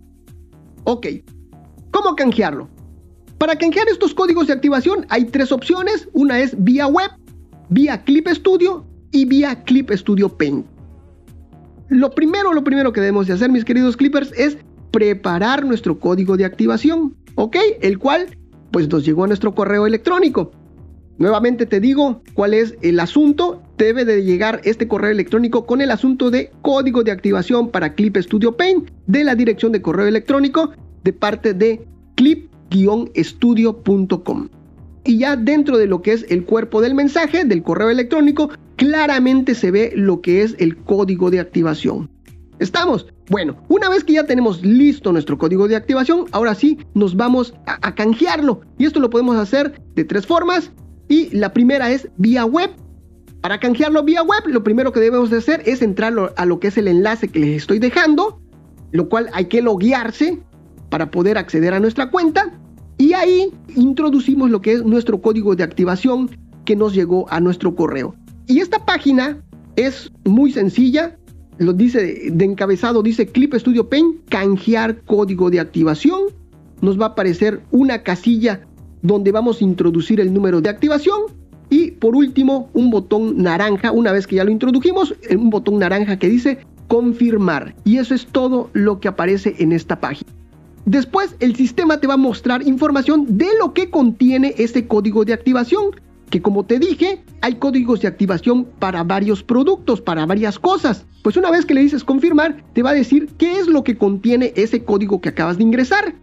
Ok, 0.84 1.08
¿cómo 1.89 2.15
canjearlo? 2.15 2.69
Para 3.39 3.58
canjear 3.58 3.88
estos 3.89 4.13
códigos 4.13 4.47
de 4.47 4.54
activación 4.54 5.08
hay 5.10 5.25
tres 5.25 5.51
opciones. 5.51 6.08
Una 6.13 6.39
es 6.39 6.56
vía 6.63 6.88
web, 6.88 7.10
vía 7.69 8.04
Clip 8.04 8.28
Studio 8.28 8.86
y 9.12 9.25
vía 9.25 9.63
Clip 9.63 9.91
Studio 9.91 10.30
Paint. 10.30 10.65
Lo 11.89 12.12
primero, 12.12 12.54
lo 12.54 12.63
primero 12.63 12.91
que 12.91 13.01
debemos 13.01 13.28
de 13.28 13.34
hacer, 13.34 13.51
mis 13.51 13.63
queridos 13.63 13.95
clippers, 13.95 14.32
es 14.36 14.58
preparar 14.91 15.65
nuestro 15.65 15.99
código 15.99 16.38
de 16.38 16.45
activación, 16.45 17.15
¿ok? 17.36 17.58
El 17.82 17.99
cual, 17.99 18.38
pues 18.71 18.89
nos 18.89 19.06
llegó 19.06 19.23
a 19.23 19.28
nuestro 19.28 19.54
correo 19.54 19.86
electrónico. 19.86 20.51
Nuevamente 21.17 21.65
te 21.65 21.80
digo 21.80 22.21
cuál 22.34 22.54
es 22.54 22.75
el 22.82 22.99
asunto. 22.99 23.62
Debe 23.78 24.04
de 24.04 24.23
llegar 24.23 24.60
este 24.63 24.88
correo 24.88 25.12
electrónico 25.12 25.65
con 25.65 25.82
el 25.82 25.91
asunto 25.91 26.32
de 26.32 26.51
código 26.62 27.04
de 27.04 27.12
activación 27.12 27.69
para 27.69 27.93
Clip 27.93 28.17
Studio 28.17 28.58
Paint 28.58 28.89
de 29.08 29.23
la 29.23 29.36
dirección 29.36 29.71
de 29.71 29.82
correo 29.82 30.08
electrónico 30.08 30.71
de 31.04 31.13
parte 31.13 31.54
de 31.54 31.88
clip-studio.com 32.15 34.49
y 35.06 35.20
ya 35.20 35.36
dentro 35.36 35.78
de 35.78 35.88
lo 35.88 36.02
que 36.02 36.13
es 36.13 36.26
el 36.30 36.46
cuerpo 36.46 36.82
del 36.82 36.96
mensaje, 36.96 37.46
del 37.46 37.63
correo 37.63 37.89
electrónico, 37.89 38.50
claramente 38.76 39.56
se 39.56 39.72
ve 39.72 39.94
lo 39.96 40.22
que 40.22 40.41
es 40.41 40.56
el 40.60 40.76
código 40.78 41.30
de 41.32 41.39
activación. 41.39 42.10
¿Estamos? 42.60 43.08
Bueno, 43.30 43.58
una 43.70 43.89
vez 43.89 44.04
que 44.04 44.13
ya 44.13 44.26
tenemos 44.26 44.63
listo 44.63 45.12
nuestro 45.12 45.38
código 45.38 45.68
de 45.68 45.76
activación, 45.76 46.26
ahora 46.32 46.56
sí 46.56 46.80
nos 46.94 47.15
vamos 47.15 47.54
a, 47.65 47.94
canjearlo. 47.96 48.62
Y 48.78 48.86
esto 48.86 49.00
lo 49.00 49.10
podemos 49.10 49.36
hacer 49.36 49.82
de 49.96 50.04
tres 50.04 50.26
formas. 50.26 50.72
Y 51.08 51.36
la 51.36 51.54
primera 51.54 51.91
es 51.91 52.08
vía 52.18 52.46
web. 52.46 52.72
Para 53.41 53.60
canjearlo 53.60 54.04
vía 54.04 54.24
web, 54.24 54.44
lo 54.48 54.63
primero 54.63 54.91
que 54.91 55.00
debemos 55.00 55.30
de 55.30 55.38
hacer 55.38 55.62
es 55.65 55.82
entrar 55.82 56.13
a 56.36 56.46
lo 56.46 56.60
que 56.60 56.68
es 56.68 56.78
el 56.78 56.88
enlace 56.88 57.28
que 57.28 57.39
les 57.39 57.58
estoy 57.58 57.78
dejando, 57.78 58.41
lo 58.91 59.10
cual 59.10 59.30
hay 59.34 59.46
que 59.46 59.62
loguearse 59.62 60.39
para 60.89 61.12
poder 61.12 61.38
acceder 61.38 61.74
a 61.74 61.80
nuestra 61.80 62.10
cuenta. 62.10 62.52
Y 62.97 63.13
ahí 63.13 63.51
introducimos 63.75 64.49
lo 64.49 64.62
que 64.62 64.73
es 64.73 64.84
nuestro 64.84 65.21
código 65.21 65.55
de 65.55 65.63
activación 65.63 66.29
que 66.63 66.75
nos 66.75 66.93
llegó 66.93 67.25
a 67.29 67.39
nuestro 67.39 67.75
correo. 67.75 68.15
Y 68.47 68.60
esta 68.60 68.86
página 68.86 69.43
es 69.75 70.12
muy 70.23 70.51
sencilla. 70.51 71.17
Lo 71.58 71.73
dice 71.73 72.31
de 72.31 72.45
encabezado, 72.45 73.01
dice 73.01 73.27
Clip 73.27 73.53
Studio 73.55 73.89
Paint, 73.89 74.27
canjear 74.29 75.01
código 75.03 75.49
de 75.49 75.60
activación. 75.60 76.21
Nos 76.81 76.99
va 76.99 77.05
a 77.05 77.10
aparecer 77.10 77.62
una 77.71 78.03
casilla 78.03 78.62
donde 79.01 79.31
vamos 79.31 79.62
a 79.62 79.63
introducir 79.63 80.19
el 80.19 80.34
número 80.34 80.62
de 80.62 80.69
activación. 80.69 81.21
Y 81.69 81.91
por 81.91 82.15
último, 82.15 82.69
un 82.73 82.91
botón 82.91 83.41
naranja, 83.41 83.91
una 83.91 84.12
vez 84.12 84.27
que 84.27 84.36
ya 84.36 84.43
lo 84.43 84.51
introdujimos, 84.51 85.15
un 85.31 85.49
botón 85.49 85.79
naranja 85.79 86.17
que 86.17 86.29
dice 86.29 86.60
confirmar. 86.88 87.75
Y 87.84 87.97
eso 87.97 88.13
es 88.13 88.27
todo 88.27 88.69
lo 88.73 88.99
que 88.99 89.08
aparece 89.08 89.55
en 89.60 89.71
esta 89.71 89.99
página. 89.99 90.31
Después 90.86 91.36
el 91.39 91.56
sistema 91.56 92.00
te 92.00 92.06
va 92.06 92.13
a 92.13 92.17
mostrar 92.17 92.62
información 92.67 93.38
de 93.38 93.48
lo 93.60 93.74
que 93.74 93.89
contiene 93.89 94.54
ese 94.58 94.88
código 94.88 95.26
de 95.26 95.34
activación, 95.34 95.86
que 96.30 96.41
como 96.41 96.63
te 96.63 96.78
dije, 96.78 97.24
hay 97.41 97.56
códigos 97.56 98.02
de 98.02 98.08
activación 98.08 98.65
para 98.80 99.04
varios 99.04 99.41
productos, 99.41 100.00
para 100.00 100.28
varias 100.28 100.60
cosas. 100.60 101.06
Pues 101.24 101.38
una 101.38 101.50
vez 101.50 101.65
que 101.65 101.74
le 101.74 101.82
dices 101.82 102.04
confirmar, 102.04 102.63
te 102.74 102.84
va 102.84 102.91
a 102.91 102.93
decir 102.93 103.30
qué 103.39 103.60
es 103.60 103.67
lo 103.67 103.84
que 103.84 103.98
contiene 103.98 104.54
ese 104.56 104.84
código 104.84 105.21
que 105.21 105.30
acabas 105.30 105.58
de 105.58 105.63
ingresar. 105.63 106.13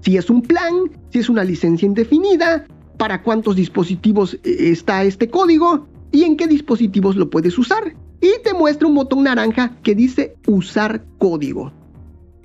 Si 0.00 0.16
es 0.16 0.28
un 0.30 0.42
plan, 0.42 0.90
si 1.10 1.20
es 1.20 1.28
una 1.28 1.44
licencia 1.44 1.86
indefinida, 1.86 2.66
para 2.98 3.22
cuántos 3.22 3.54
dispositivos 3.54 4.34
eh, 4.34 4.40
está 4.70 5.04
este 5.04 5.30
código 5.30 5.86
y 6.10 6.24
en 6.24 6.36
qué 6.36 6.48
dispositivos 6.48 7.14
lo 7.14 7.30
puedes 7.30 7.56
usar. 7.56 7.94
Y 8.20 8.30
te 8.42 8.52
muestra 8.52 8.88
un 8.88 8.96
botón 8.96 9.24
naranja 9.24 9.76
que 9.82 9.94
dice 9.94 10.36
usar 10.46 11.04
código. 11.18 11.72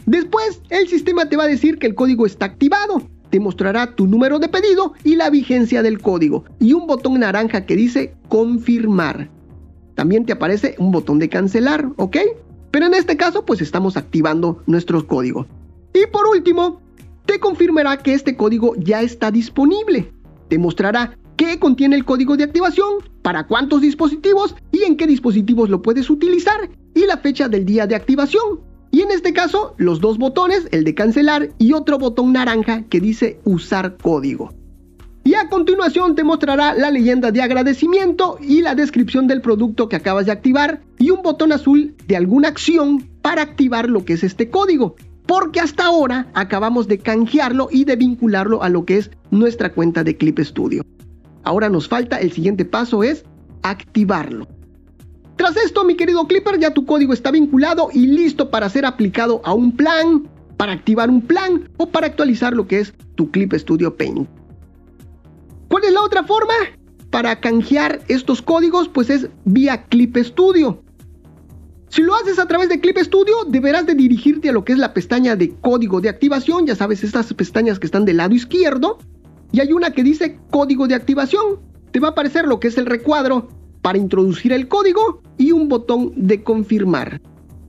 Después, 0.07 0.61
el 0.69 0.87
sistema 0.87 1.27
te 1.27 1.35
va 1.35 1.43
a 1.43 1.47
decir 1.47 1.77
que 1.77 1.85
el 1.85 1.93
código 1.93 2.25
está 2.25 2.45
activado. 2.45 3.03
Te 3.29 3.41
mostrará 3.41 3.93
tu 3.93 4.07
número 4.07 4.39
de 4.39 4.47
pedido 4.47 4.93
y 5.03 5.17
la 5.17 5.29
vigencia 5.29 5.83
del 5.83 5.99
código. 5.99 6.45
Y 6.59 6.71
un 6.71 6.87
botón 6.87 7.19
naranja 7.19 7.65
que 7.65 7.75
dice 7.75 8.15
confirmar. 8.29 9.29
También 9.95 10.25
te 10.25 10.31
aparece 10.31 10.75
un 10.79 10.91
botón 10.91 11.19
de 11.19 11.27
cancelar, 11.27 11.91
¿ok? 11.97 12.17
Pero 12.71 12.85
en 12.85 12.93
este 12.93 13.17
caso, 13.17 13.45
pues 13.45 13.61
estamos 13.61 13.97
activando 13.97 14.63
nuestro 14.65 15.05
código. 15.05 15.45
Y 15.93 16.07
por 16.09 16.25
último, 16.27 16.81
te 17.25 17.39
confirmará 17.39 17.97
que 17.97 18.13
este 18.13 18.37
código 18.37 18.75
ya 18.77 19.01
está 19.01 19.29
disponible. 19.29 20.13
Te 20.47 20.57
mostrará 20.57 21.17
qué 21.35 21.59
contiene 21.59 21.97
el 21.97 22.05
código 22.05 22.37
de 22.37 22.45
activación, 22.45 23.03
para 23.23 23.45
cuántos 23.45 23.81
dispositivos 23.81 24.55
y 24.71 24.83
en 24.83 24.95
qué 24.95 25.05
dispositivos 25.05 25.69
lo 25.69 25.81
puedes 25.81 26.09
utilizar 26.09 26.69
y 26.95 27.05
la 27.05 27.17
fecha 27.17 27.49
del 27.49 27.65
día 27.65 27.85
de 27.85 27.95
activación. 27.95 28.66
Y 28.97 29.03
en 29.03 29.11
este 29.11 29.31
caso, 29.31 29.75
los 29.77 30.01
dos 30.01 30.17
botones, 30.17 30.67
el 30.71 30.83
de 30.83 30.95
cancelar 30.95 31.49
y 31.59 31.73
otro 31.73 31.99
botón 31.99 32.33
naranja 32.33 32.81
que 32.89 32.99
dice 32.99 33.39
usar 33.43 33.95
código. 33.97 34.55
Y 35.23 35.35
a 35.35 35.49
continuación 35.49 36.15
te 36.15 36.23
mostrará 36.23 36.73
la 36.73 36.89
leyenda 36.89 37.29
de 37.29 37.43
agradecimiento 37.43 38.39
y 38.41 38.63
la 38.63 38.73
descripción 38.73 39.27
del 39.27 39.41
producto 39.41 39.87
que 39.87 39.97
acabas 39.97 40.25
de 40.25 40.31
activar 40.31 40.81
y 40.97 41.11
un 41.11 41.21
botón 41.21 41.51
azul 41.51 41.93
de 42.07 42.17
alguna 42.17 42.47
acción 42.47 43.07
para 43.21 43.43
activar 43.43 43.87
lo 43.87 44.03
que 44.03 44.13
es 44.13 44.23
este 44.23 44.49
código. 44.49 44.95
Porque 45.27 45.59
hasta 45.59 45.85
ahora 45.85 46.31
acabamos 46.33 46.87
de 46.87 46.97
canjearlo 46.97 47.69
y 47.71 47.85
de 47.85 47.97
vincularlo 47.97 48.63
a 48.63 48.69
lo 48.69 48.83
que 48.85 48.97
es 48.97 49.11
nuestra 49.29 49.73
cuenta 49.73 50.03
de 50.03 50.17
Clip 50.17 50.39
Studio. 50.39 50.81
Ahora 51.43 51.69
nos 51.69 51.87
falta 51.87 52.19
el 52.19 52.31
siguiente 52.31 52.65
paso 52.65 53.03
es 53.03 53.25
activarlo. 53.61 54.47
Tras 55.37 55.55
esto, 55.55 55.85
mi 55.85 55.95
querido 55.95 56.25
Clipper, 56.25 56.59
ya 56.59 56.73
tu 56.73 56.85
código 56.85 57.13
está 57.13 57.29
vinculado 57.29 57.89
y 57.93 58.07
listo 58.07 58.49
para 58.49 58.69
ser 58.69 58.85
aplicado 58.85 59.39
a 59.45 59.53
un 59.53 59.71
plan, 59.71 60.27
para 60.57 60.71
activar 60.71 61.11
un 61.11 61.21
plan 61.21 61.69
o 61.77 61.87
para 61.89 62.07
actualizar 62.07 62.53
lo 62.53 62.67
que 62.67 62.79
es 62.79 62.93
tu 63.13 63.29
Clip 63.29 63.53
Studio 63.53 63.95
Paint. 63.95 64.27
¿Cuál 65.69 65.83
es 65.83 65.93
la 65.93 66.01
otra 66.01 66.23
forma? 66.23 66.53
Para 67.11 67.39
canjear 67.39 68.01
estos 68.07 68.41
códigos, 68.41 68.89
pues 68.89 69.11
es 69.11 69.29
vía 69.45 69.83
Clip 69.85 70.17
Studio. 70.17 70.81
Si 71.89 72.01
lo 72.01 72.15
haces 72.15 72.39
a 72.39 72.47
través 72.47 72.67
de 72.69 72.81
Clip 72.81 72.97
Studio, 72.97 73.45
deberás 73.47 73.85
de 73.85 73.93
dirigirte 73.93 74.49
a 74.49 74.53
lo 74.53 74.65
que 74.65 74.73
es 74.73 74.79
la 74.79 74.93
pestaña 74.93 75.35
de 75.35 75.55
código 75.61 76.01
de 76.01 76.09
activación, 76.09 76.65
ya 76.65 76.75
sabes, 76.75 77.03
estas 77.03 77.31
pestañas 77.35 77.77
que 77.77 77.85
están 77.85 78.05
del 78.05 78.17
lado 78.17 78.33
izquierdo, 78.33 78.97
y 79.51 79.59
hay 79.59 79.71
una 79.71 79.91
que 79.91 80.03
dice 80.03 80.39
código 80.49 80.87
de 80.87 80.95
activación. 80.95 81.59
Te 81.91 81.99
va 81.99 82.09
a 82.09 82.11
aparecer 82.11 82.45
lo 82.45 82.59
que 82.59 82.67
es 82.67 82.77
el 82.77 82.87
recuadro 82.87 83.47
para 83.87 83.99
introducir 83.99 84.51
el 84.51 84.67
código 84.67 85.21
y 85.37 85.53
un 85.53 85.69
botón 85.69 86.11
de 86.17 86.43
confirmar. 86.43 87.21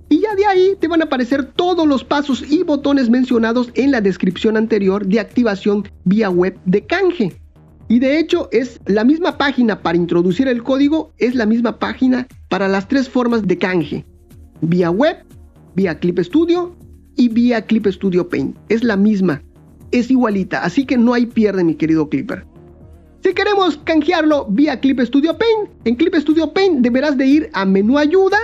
Y 0.09 0.18
ya 0.18 0.35
de 0.35 0.46
ahí 0.46 0.74
te 0.81 0.88
van 0.88 1.00
a 1.00 1.04
aparecer 1.04 1.44
todos 1.44 1.87
los 1.87 2.02
pasos 2.02 2.42
y 2.50 2.64
botones 2.64 3.09
mencionados 3.09 3.70
en 3.74 3.92
la 3.92 4.00
descripción 4.00 4.57
anterior 4.57 5.07
de 5.07 5.20
activación 5.20 5.88
vía 6.02 6.28
web 6.28 6.59
de 6.64 6.85
canje. 6.85 7.40
Y 7.87 8.00
de 8.00 8.18
hecho 8.18 8.48
es 8.50 8.81
la 8.87 9.04
misma 9.04 9.38
página 9.38 9.81
para 9.81 9.96
introducir 9.96 10.48
el 10.48 10.64
código, 10.64 11.12
es 11.18 11.37
la 11.37 11.46
misma 11.46 11.78
página 11.78 12.26
para 12.48 12.66
las 12.66 12.88
tres 12.88 13.09
formas 13.09 13.46
de 13.46 13.57
canje. 13.57 14.04
Vía 14.61 14.90
web, 14.90 15.18
vía 15.76 16.00
Clip 16.00 16.18
Studio 16.18 16.74
y 17.14 17.28
vía 17.28 17.62
Clip 17.62 17.87
Studio 17.87 18.28
Paint. 18.28 18.57
Es 18.68 18.83
la 18.83 18.96
misma, 18.96 19.40
es 19.92 20.11
igualita, 20.11 20.64
así 20.64 20.85
que 20.85 20.98
no 20.98 21.14
hay 21.14 21.26
pierde 21.26 21.62
mi 21.62 21.76
querido 21.76 22.09
Clipper. 22.09 22.44
Si 23.28 23.34
queremos 23.34 23.76
canjearlo 23.84 24.46
vía 24.48 24.80
Clip 24.80 24.98
Studio 25.00 25.36
Paint, 25.36 25.68
en 25.84 25.96
Clip 25.96 26.14
Studio 26.14 26.50
Paint 26.50 26.80
deberás 26.80 27.18
de 27.18 27.26
ir 27.26 27.50
a 27.52 27.66
menú 27.66 27.98
ayuda, 27.98 28.38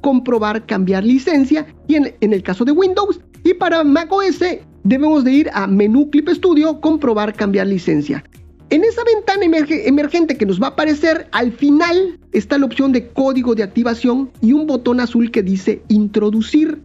comprobar 0.00 0.64
cambiar 0.64 1.04
licencia 1.04 1.66
y 1.86 1.96
en, 1.96 2.14
el 2.18 2.42
caso 2.42 2.64
de 2.64 2.72
Windows 2.72 3.20
y 3.44 3.52
para 3.52 3.84
macOS 3.84 4.40
debemos 4.84 5.22
de 5.24 5.32
ir 5.32 5.50
a 5.52 5.66
menú 5.66 6.08
Clip 6.08 6.30
Studio, 6.30 6.80
comprobar 6.80 7.34
cambiar 7.34 7.66
licencia. 7.66 8.24
En 8.70 8.84
esa 8.84 9.02
ventana 9.04 9.44
emergente 9.68 10.38
que 10.38 10.46
nos 10.46 10.58
va 10.58 10.68
a 10.68 10.70
aparecer, 10.70 11.28
al 11.32 11.52
final 11.52 12.18
está 12.32 12.56
la 12.56 12.64
opción 12.64 12.90
de 12.90 13.08
código 13.08 13.54
de 13.54 13.64
activación 13.64 14.30
y 14.40 14.54
un 14.54 14.66
botón 14.66 15.00
azul 15.00 15.30
que 15.30 15.42
dice 15.42 15.82
introducir. 15.88 16.80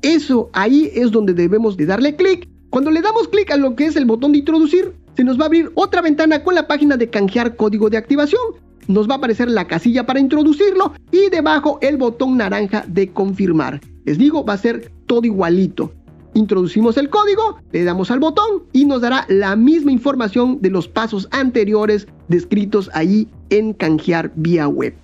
Eso 0.00 0.48
ahí 0.54 0.90
es 0.94 1.10
donde 1.10 1.34
debemos 1.34 1.76
de 1.76 1.84
darle 1.84 2.16
clic. 2.16 2.48
Cuando 2.70 2.90
le 2.90 3.02
damos 3.02 3.28
clic 3.28 3.50
a 3.50 3.58
lo 3.58 3.76
que 3.76 3.84
es 3.84 3.96
el 3.96 4.06
botón 4.06 4.32
de 4.32 4.38
introducir, 4.38 4.94
nos 5.24 5.38
va 5.38 5.44
a 5.44 5.46
abrir 5.46 5.70
otra 5.74 6.02
ventana 6.02 6.42
con 6.42 6.54
la 6.54 6.66
página 6.66 6.96
de 6.96 7.10
canjear 7.10 7.56
código 7.56 7.90
de 7.90 7.96
activación. 7.96 8.40
Nos 8.88 9.08
va 9.08 9.14
a 9.14 9.18
aparecer 9.18 9.50
la 9.50 9.66
casilla 9.66 10.06
para 10.06 10.20
introducirlo 10.20 10.92
y 11.12 11.30
debajo 11.30 11.78
el 11.82 11.96
botón 11.96 12.36
naranja 12.36 12.84
de 12.88 13.10
confirmar. 13.10 13.80
Les 14.04 14.18
digo, 14.18 14.44
va 14.44 14.54
a 14.54 14.58
ser 14.58 14.90
todo 15.06 15.24
igualito. 15.24 15.92
Introducimos 16.34 16.96
el 16.96 17.10
código, 17.10 17.58
le 17.72 17.84
damos 17.84 18.10
al 18.10 18.20
botón 18.20 18.64
y 18.72 18.84
nos 18.84 19.00
dará 19.00 19.26
la 19.28 19.56
misma 19.56 19.90
información 19.90 20.60
de 20.60 20.70
los 20.70 20.86
pasos 20.86 21.28
anteriores 21.32 22.06
descritos 22.28 22.88
ahí 22.94 23.28
en 23.50 23.72
canjear 23.72 24.32
vía 24.36 24.68
web. 24.68 24.94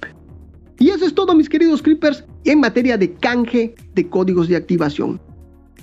Y 0.79 0.91
eso 0.91 1.05
es 1.05 1.15
todo 1.15 1.35
mis 1.35 1.49
queridos 1.49 1.83
creepers 1.83 2.25
en 2.45 2.61
materia 2.61 2.97
de 2.97 3.13
canje 3.15 3.75
de 3.95 4.09
códigos 4.09 4.49
de 4.49 4.57
activación. 4.57 5.21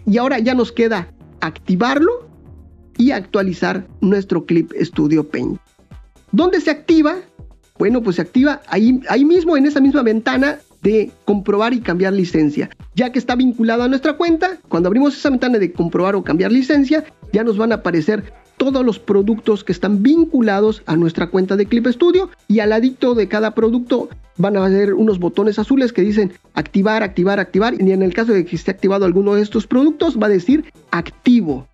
Y 0.05 0.17
ahora 0.17 0.39
ya 0.39 0.53
nos 0.53 0.71
queda 0.71 1.13
activarlo 1.41 2.29
y 2.97 3.11
actualizar 3.11 3.87
nuestro 4.01 4.45
Clip 4.45 4.71
Studio 4.81 5.27
Paint. 5.27 5.59
¿Dónde 6.31 6.61
se 6.61 6.71
activa? 6.71 7.15
Bueno, 7.77 8.01
pues 8.01 8.17
se 8.17 8.21
activa 8.21 8.61
ahí, 8.67 9.01
ahí 9.09 9.25
mismo 9.25 9.57
en 9.57 9.65
esa 9.65 9.81
misma 9.81 10.03
ventana 10.03 10.59
de 10.81 11.11
comprobar 11.25 11.73
y 11.73 11.79
cambiar 11.79 12.13
licencia. 12.13 12.69
Ya 12.95 13.11
que 13.11 13.19
está 13.19 13.35
vinculado 13.35 13.83
a 13.83 13.87
nuestra 13.87 14.13
cuenta, 14.13 14.59
cuando 14.67 14.87
abrimos 14.87 15.17
esa 15.17 15.29
ventana 15.29 15.57
de 15.57 15.71
comprobar 15.71 16.15
o 16.15 16.23
cambiar 16.23 16.51
licencia, 16.51 17.03
ya 17.31 17.43
nos 17.43 17.57
van 17.57 17.71
a 17.71 17.75
aparecer 17.75 18.33
todos 18.57 18.85
los 18.85 18.99
productos 18.99 19.63
que 19.63 19.71
están 19.71 20.03
vinculados 20.03 20.83
a 20.85 20.95
nuestra 20.95 21.27
cuenta 21.27 21.55
de 21.55 21.65
Clip 21.65 21.87
Studio 21.87 22.29
y 22.47 22.59
al 22.59 22.69
ladito 22.69 23.15
de 23.15 23.27
cada 23.27 23.55
producto 23.55 24.09
van 24.37 24.57
a 24.57 24.65
haber 24.65 24.93
unos 24.93 25.19
botones 25.19 25.59
azules 25.59 25.93
que 25.93 26.01
dicen 26.01 26.33
activar, 26.53 27.03
activar, 27.03 27.39
activar 27.39 27.73
y 27.79 27.91
en 27.91 28.01
el 28.01 28.13
caso 28.13 28.33
de 28.33 28.45
que 28.45 28.55
esté 28.55 28.71
activado 28.71 29.05
alguno 29.05 29.35
de 29.35 29.41
estos 29.41 29.67
productos 29.67 30.17
va 30.17 30.27
a 30.27 30.29
decir 30.29 30.65
activo. 30.91 31.67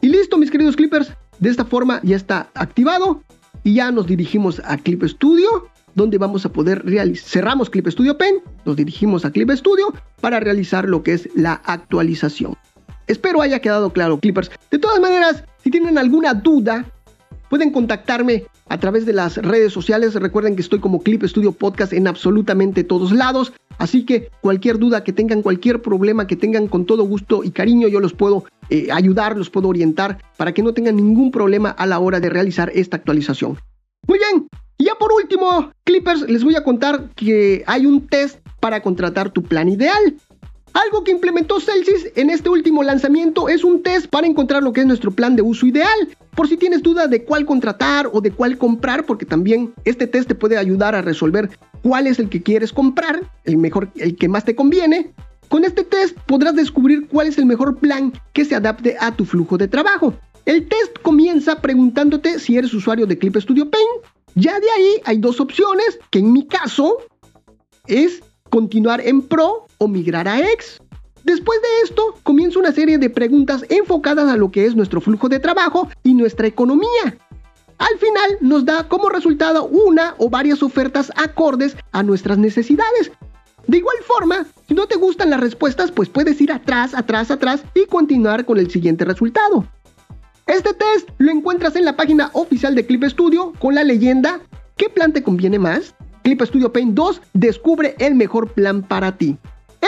Y 0.00 0.08
listo, 0.08 0.36
mis 0.36 0.50
queridos 0.50 0.76
clippers. 0.76 1.12
De 1.38 1.50
esta 1.50 1.64
forma 1.64 2.00
ya 2.02 2.16
está 2.16 2.50
activado 2.54 3.22
y 3.62 3.74
ya 3.74 3.90
nos 3.90 4.06
dirigimos 4.06 4.60
a 4.64 4.76
Clip 4.78 5.02
Studio, 5.04 5.68
donde 5.94 6.18
vamos 6.18 6.46
a 6.46 6.52
poder 6.52 6.84
realizar. 6.84 7.28
Cerramos 7.28 7.68
Clip 7.68 7.86
Studio 7.88 8.16
Pen, 8.16 8.36
nos 8.64 8.76
dirigimos 8.76 9.24
a 9.24 9.30
Clip 9.30 9.50
Studio 9.50 9.92
para 10.20 10.40
realizar 10.40 10.88
lo 10.88 11.02
que 11.02 11.12
es 11.14 11.28
la 11.34 11.60
actualización. 11.64 12.56
Espero 13.06 13.42
haya 13.42 13.60
quedado 13.60 13.90
claro, 13.92 14.18
Clippers. 14.18 14.50
De 14.70 14.78
todas 14.78 15.00
maneras, 15.00 15.44
si 15.62 15.70
tienen 15.70 15.98
alguna 15.98 16.34
duda, 16.34 16.84
pueden 17.48 17.70
contactarme 17.70 18.44
a 18.68 18.78
través 18.78 19.06
de 19.06 19.12
las 19.12 19.36
redes 19.36 19.72
sociales. 19.72 20.14
Recuerden 20.14 20.56
que 20.56 20.62
estoy 20.62 20.80
como 20.80 21.02
Clip 21.02 21.22
Studio 21.24 21.52
Podcast 21.52 21.92
en 21.92 22.06
absolutamente 22.06 22.84
todos 22.84 23.12
lados. 23.12 23.52
Así 23.78 24.04
que 24.04 24.30
cualquier 24.40 24.78
duda 24.78 25.04
que 25.04 25.12
tengan, 25.12 25.42
cualquier 25.42 25.82
problema 25.82 26.26
que 26.26 26.36
tengan, 26.36 26.66
con 26.68 26.86
todo 26.86 27.04
gusto 27.04 27.44
y 27.44 27.50
cariño, 27.50 27.88
yo 27.88 28.00
los 28.00 28.14
puedo 28.14 28.44
eh, 28.70 28.88
ayudar, 28.90 29.36
los 29.36 29.50
puedo 29.50 29.68
orientar 29.68 30.18
para 30.36 30.52
que 30.52 30.62
no 30.62 30.72
tengan 30.72 30.96
ningún 30.96 31.30
problema 31.30 31.70
a 31.70 31.86
la 31.86 31.98
hora 31.98 32.20
de 32.20 32.30
realizar 32.30 32.70
esta 32.74 32.96
actualización. 32.96 33.58
Muy 34.06 34.18
bien, 34.18 34.48
y 34.78 34.84
ya 34.84 34.94
por 34.94 35.12
último, 35.12 35.72
Clippers, 35.84 36.28
les 36.28 36.44
voy 36.44 36.54
a 36.54 36.64
contar 36.64 37.10
que 37.14 37.64
hay 37.66 37.86
un 37.86 38.06
test 38.06 38.40
para 38.60 38.82
contratar 38.82 39.30
tu 39.30 39.42
plan 39.42 39.68
ideal. 39.68 40.16
Algo 40.76 41.04
que 41.04 41.10
implementó 41.10 41.58
Celsius 41.58 42.04
en 42.16 42.28
este 42.28 42.50
último 42.50 42.82
lanzamiento 42.82 43.48
es 43.48 43.64
un 43.64 43.82
test 43.82 44.08
para 44.08 44.26
encontrar 44.26 44.62
lo 44.62 44.74
que 44.74 44.80
es 44.82 44.86
nuestro 44.86 45.10
plan 45.10 45.34
de 45.34 45.40
uso 45.40 45.64
ideal. 45.64 46.14
Por 46.34 46.48
si 46.48 46.58
tienes 46.58 46.82
duda 46.82 47.06
de 47.06 47.24
cuál 47.24 47.46
contratar 47.46 48.10
o 48.12 48.20
de 48.20 48.30
cuál 48.30 48.58
comprar, 48.58 49.06
porque 49.06 49.24
también 49.24 49.72
este 49.86 50.06
test 50.06 50.28
te 50.28 50.34
puede 50.34 50.58
ayudar 50.58 50.94
a 50.94 51.00
resolver 51.00 51.48
cuál 51.82 52.06
es 52.06 52.18
el 52.18 52.28
que 52.28 52.42
quieres 52.42 52.74
comprar, 52.74 53.22
el 53.44 53.56
mejor, 53.56 53.90
el 53.96 54.16
que 54.16 54.28
más 54.28 54.44
te 54.44 54.54
conviene. 54.54 55.14
Con 55.48 55.64
este 55.64 55.82
test 55.82 56.14
podrás 56.26 56.54
descubrir 56.54 57.08
cuál 57.08 57.28
es 57.28 57.38
el 57.38 57.46
mejor 57.46 57.78
plan 57.78 58.12
que 58.34 58.44
se 58.44 58.54
adapte 58.54 58.98
a 59.00 59.16
tu 59.16 59.24
flujo 59.24 59.56
de 59.56 59.68
trabajo. 59.68 60.12
El 60.44 60.68
test 60.68 60.98
comienza 61.00 61.62
preguntándote 61.62 62.38
si 62.38 62.58
eres 62.58 62.74
usuario 62.74 63.06
de 63.06 63.16
Clip 63.16 63.34
Studio 63.38 63.70
Paint, 63.70 64.04
Ya 64.34 64.60
de 64.60 64.70
ahí 64.76 65.00
hay 65.06 65.16
dos 65.16 65.40
opciones, 65.40 65.98
que 66.10 66.18
en 66.18 66.34
mi 66.34 66.46
caso 66.46 66.98
es 67.86 68.22
continuar 68.56 69.02
en 69.02 69.20
Pro 69.20 69.66
o 69.76 69.86
migrar 69.86 70.26
a 70.26 70.40
X. 70.40 70.80
Después 71.24 71.60
de 71.60 71.68
esto, 71.84 72.14
comienza 72.22 72.58
una 72.58 72.72
serie 72.72 72.96
de 72.96 73.10
preguntas 73.10 73.66
enfocadas 73.68 74.30
a 74.30 74.36
lo 74.38 74.50
que 74.50 74.64
es 74.64 74.74
nuestro 74.74 75.02
flujo 75.02 75.28
de 75.28 75.38
trabajo 75.38 75.90
y 76.02 76.14
nuestra 76.14 76.46
economía. 76.46 77.18
Al 77.76 77.98
final 77.98 78.38
nos 78.40 78.64
da 78.64 78.88
como 78.88 79.10
resultado 79.10 79.66
una 79.66 80.14
o 80.16 80.30
varias 80.30 80.62
ofertas 80.62 81.12
acordes 81.16 81.76
a 81.92 82.02
nuestras 82.02 82.38
necesidades. 82.38 83.12
De 83.66 83.76
igual 83.76 83.98
forma, 84.06 84.46
si 84.66 84.72
no 84.72 84.86
te 84.86 84.96
gustan 84.96 85.28
las 85.28 85.40
respuestas, 85.40 85.92
pues 85.92 86.08
puedes 86.08 86.40
ir 86.40 86.50
atrás, 86.50 86.94
atrás, 86.94 87.30
atrás 87.30 87.62
y 87.74 87.84
continuar 87.84 88.46
con 88.46 88.56
el 88.56 88.70
siguiente 88.70 89.04
resultado. 89.04 89.66
Este 90.46 90.72
test 90.72 91.10
lo 91.18 91.30
encuentras 91.30 91.76
en 91.76 91.84
la 91.84 91.94
página 91.94 92.30
oficial 92.32 92.74
de 92.74 92.86
Clip 92.86 93.04
Studio 93.04 93.52
con 93.58 93.74
la 93.74 93.84
leyenda 93.84 94.40
¿Qué 94.76 94.90
plan 94.90 95.14
te 95.14 95.22
conviene 95.22 95.58
más? 95.58 95.94
Clip 96.26 96.42
Studio 96.42 96.72
Paint 96.72 96.92
2 96.94 97.22
descubre 97.34 97.94
el 98.00 98.16
mejor 98.16 98.50
plan 98.50 98.82
para 98.82 99.16
ti. 99.16 99.38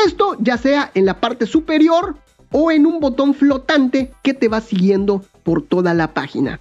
Esto 0.07 0.37
ya 0.39 0.57
sea 0.57 0.93
en 0.95 1.05
la 1.05 1.19
parte 1.19 1.47
superior 1.47 2.15
o 2.53 2.71
en 2.71 2.87
un 2.87 3.01
botón 3.01 3.35
flotante 3.35 4.13
que 4.23 4.35
te 4.35 4.47
va 4.47 4.61
siguiendo 4.61 5.25
por 5.43 5.63
toda 5.63 5.95
la 5.95 6.15
página. 6.15 6.61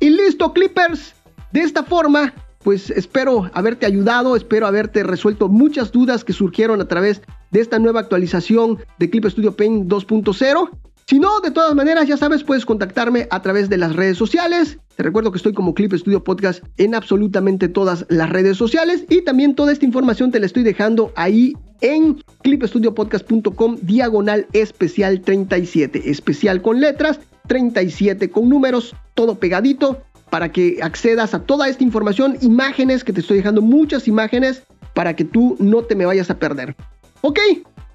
Y 0.00 0.10
listo, 0.10 0.52
Clippers. 0.52 1.14
De 1.50 1.60
esta 1.60 1.82
forma, 1.82 2.34
pues 2.62 2.90
espero 2.90 3.50
haberte 3.54 3.86
ayudado, 3.86 4.36
espero 4.36 4.66
haberte 4.66 5.02
resuelto 5.02 5.48
muchas 5.48 5.90
dudas 5.90 6.22
que 6.22 6.34
surgieron 6.34 6.82
a 6.82 6.88
través 6.88 7.22
de 7.52 7.60
esta 7.60 7.78
nueva 7.78 8.00
actualización 8.00 8.78
de 8.98 9.08
Clip 9.08 9.24
Studio 9.24 9.56
Paint 9.56 9.88
2.0. 9.90 10.68
Si 11.08 11.20
no, 11.20 11.38
de 11.38 11.52
todas 11.52 11.72
maneras, 11.76 12.08
ya 12.08 12.16
sabes, 12.16 12.42
puedes 12.42 12.66
contactarme 12.66 13.28
a 13.30 13.40
través 13.40 13.68
de 13.68 13.76
las 13.76 13.94
redes 13.94 14.18
sociales. 14.18 14.78
Te 14.96 15.04
recuerdo 15.04 15.30
que 15.30 15.36
estoy 15.36 15.52
como 15.52 15.72
Clip 15.72 15.92
Studio 15.92 16.24
Podcast 16.24 16.64
en 16.78 16.96
absolutamente 16.96 17.68
todas 17.68 18.04
las 18.08 18.28
redes 18.28 18.56
sociales 18.56 19.04
y 19.08 19.22
también 19.22 19.54
toda 19.54 19.70
esta 19.70 19.84
información 19.84 20.32
te 20.32 20.40
la 20.40 20.46
estoy 20.46 20.64
dejando 20.64 21.12
ahí 21.14 21.52
en 21.80 22.20
clipstudiopodcast.com 22.42 23.76
diagonal 23.82 24.48
especial 24.52 25.20
37, 25.20 26.10
especial 26.10 26.60
con 26.60 26.80
letras, 26.80 27.20
37 27.46 28.28
con 28.28 28.48
números, 28.48 28.96
todo 29.14 29.38
pegadito 29.38 30.02
para 30.28 30.50
que 30.50 30.80
accedas 30.82 31.34
a 31.34 31.44
toda 31.44 31.68
esta 31.68 31.84
información, 31.84 32.36
imágenes, 32.40 33.04
que 33.04 33.12
te 33.12 33.20
estoy 33.20 33.36
dejando 33.36 33.62
muchas 33.62 34.08
imágenes 34.08 34.64
para 34.92 35.14
que 35.14 35.24
tú 35.24 35.56
no 35.60 35.84
te 35.84 35.94
me 35.94 36.04
vayas 36.04 36.30
a 36.30 36.38
perder. 36.40 36.74
Ok, 37.20 37.38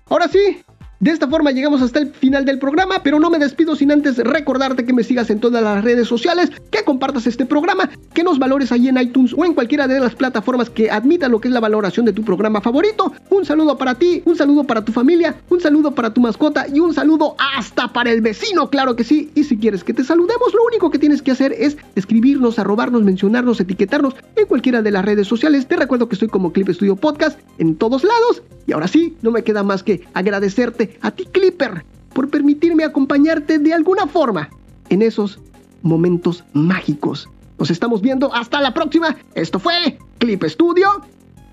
ahora 0.08 0.30
sí, 0.30 0.64
de 1.02 1.10
esta 1.10 1.28
forma 1.28 1.50
llegamos 1.50 1.82
hasta 1.82 1.98
el 1.98 2.14
final 2.14 2.46
del 2.46 2.60
programa, 2.60 3.02
pero 3.02 3.20
no 3.20 3.32
me 3.32 3.40
despido 3.40 3.76
sin 3.76 3.92
antes 3.92 4.20
recordarte 4.20 4.86
que 4.86 4.94
me 4.94 5.04
sigas 5.04 5.32
en 5.32 5.40
todas 5.40 5.64
las 5.64 5.84
redes 5.84 6.08
sociales, 6.08 6.52
que 6.70 6.84
compartas 6.84 7.26
este 7.26 7.44
programa, 7.44 7.90
que 8.14 8.24
nos 8.24 8.38
valores 8.38 8.72
ahí 8.72 8.88
en 8.88 9.00
iTunes 9.00 9.34
o 9.36 9.44
en 9.44 9.56
cualquiera 9.56 9.88
de 9.88 10.00
las 10.00 10.14
plataformas 10.14 10.70
que 10.70 10.92
admitan 10.92 11.32
lo 11.32 11.42
que 11.42 11.48
es 11.48 11.54
la 11.56 11.60
valoración 11.60 12.06
de 12.06 12.14
tu 12.14 12.24
programa 12.24 12.62
favorito. 12.62 13.12
Un 13.32 13.46
saludo 13.46 13.80
para 13.80 13.96
ti, 13.96 14.22
un 14.26 14.36
saludo 14.36 14.64
para 14.64 14.86
tu 14.86 14.92
familia, 14.92 15.36
un 15.50 15.60
saludo 15.60 15.96
para 15.96 16.14
tu 16.14 16.22
mascota 16.22 16.68
y 16.72 16.80
un 16.80 16.94
saludo 16.94 17.36
hasta 17.58 17.88
para 17.88 18.12
el 18.12 18.22
vecino, 18.22 18.70
claro 18.70 18.96
que 18.96 19.04
sí. 19.04 19.32
Y 19.34 19.44
si 19.44 19.58
quieres 19.58 19.84
que 19.84 19.96
te 19.96 20.04
saludemos, 20.04 20.54
lo 20.54 20.64
único 20.66 20.92
que 20.92 21.00
tienes 21.00 21.24
que 21.24 21.32
hacer 21.32 21.52
es 21.54 21.78
escribirnos, 21.96 22.60
arrobarnos, 22.60 23.02
mencionarnos, 23.02 23.60
etiquetarnos 23.60 24.14
en 24.36 24.46
cualquiera 24.46 24.84
de 24.84 24.92
las 24.92 25.04
redes 25.04 25.28
sociales. 25.28 25.66
Te 25.66 25.78
recuerdo 25.78 26.08
que 26.08 26.14
estoy 26.14 26.28
como 26.28 26.54
Clip 26.54 26.70
Studio 26.70 26.96
Podcast 26.96 27.40
en 27.58 27.76
todos 27.76 28.04
lados. 28.04 28.44
Y 28.68 28.74
ahora 28.74 28.88
sí, 28.88 29.18
no 29.22 29.32
me 29.32 29.44
queda 29.44 29.64
más 29.64 29.84
que 29.84 30.08
agradecerte 30.14 30.98
a 31.02 31.12
ti 31.12 31.26
Clipper 31.26 31.84
por 32.14 32.30
permitirme 32.30 32.84
acompañarte 32.84 33.60
de 33.60 33.74
alguna 33.74 34.08
forma 34.08 34.50
en 34.90 35.02
esos 35.02 35.40
momentos 35.82 36.44
mágicos. 36.54 37.30
Nos 37.58 37.72
estamos 37.72 38.02
viendo 38.02 38.34
hasta 38.34 38.62
la 38.62 38.74
próxima. 38.74 39.16
Esto 39.36 39.60
fue 39.60 39.98
Clip 40.18 40.44
Studio 40.44 40.90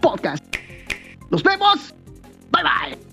Podcast. 0.01 0.45
Nos 1.31 1.43
vemos. 1.43 1.95
Bye 2.51 2.63
bye. 2.63 3.08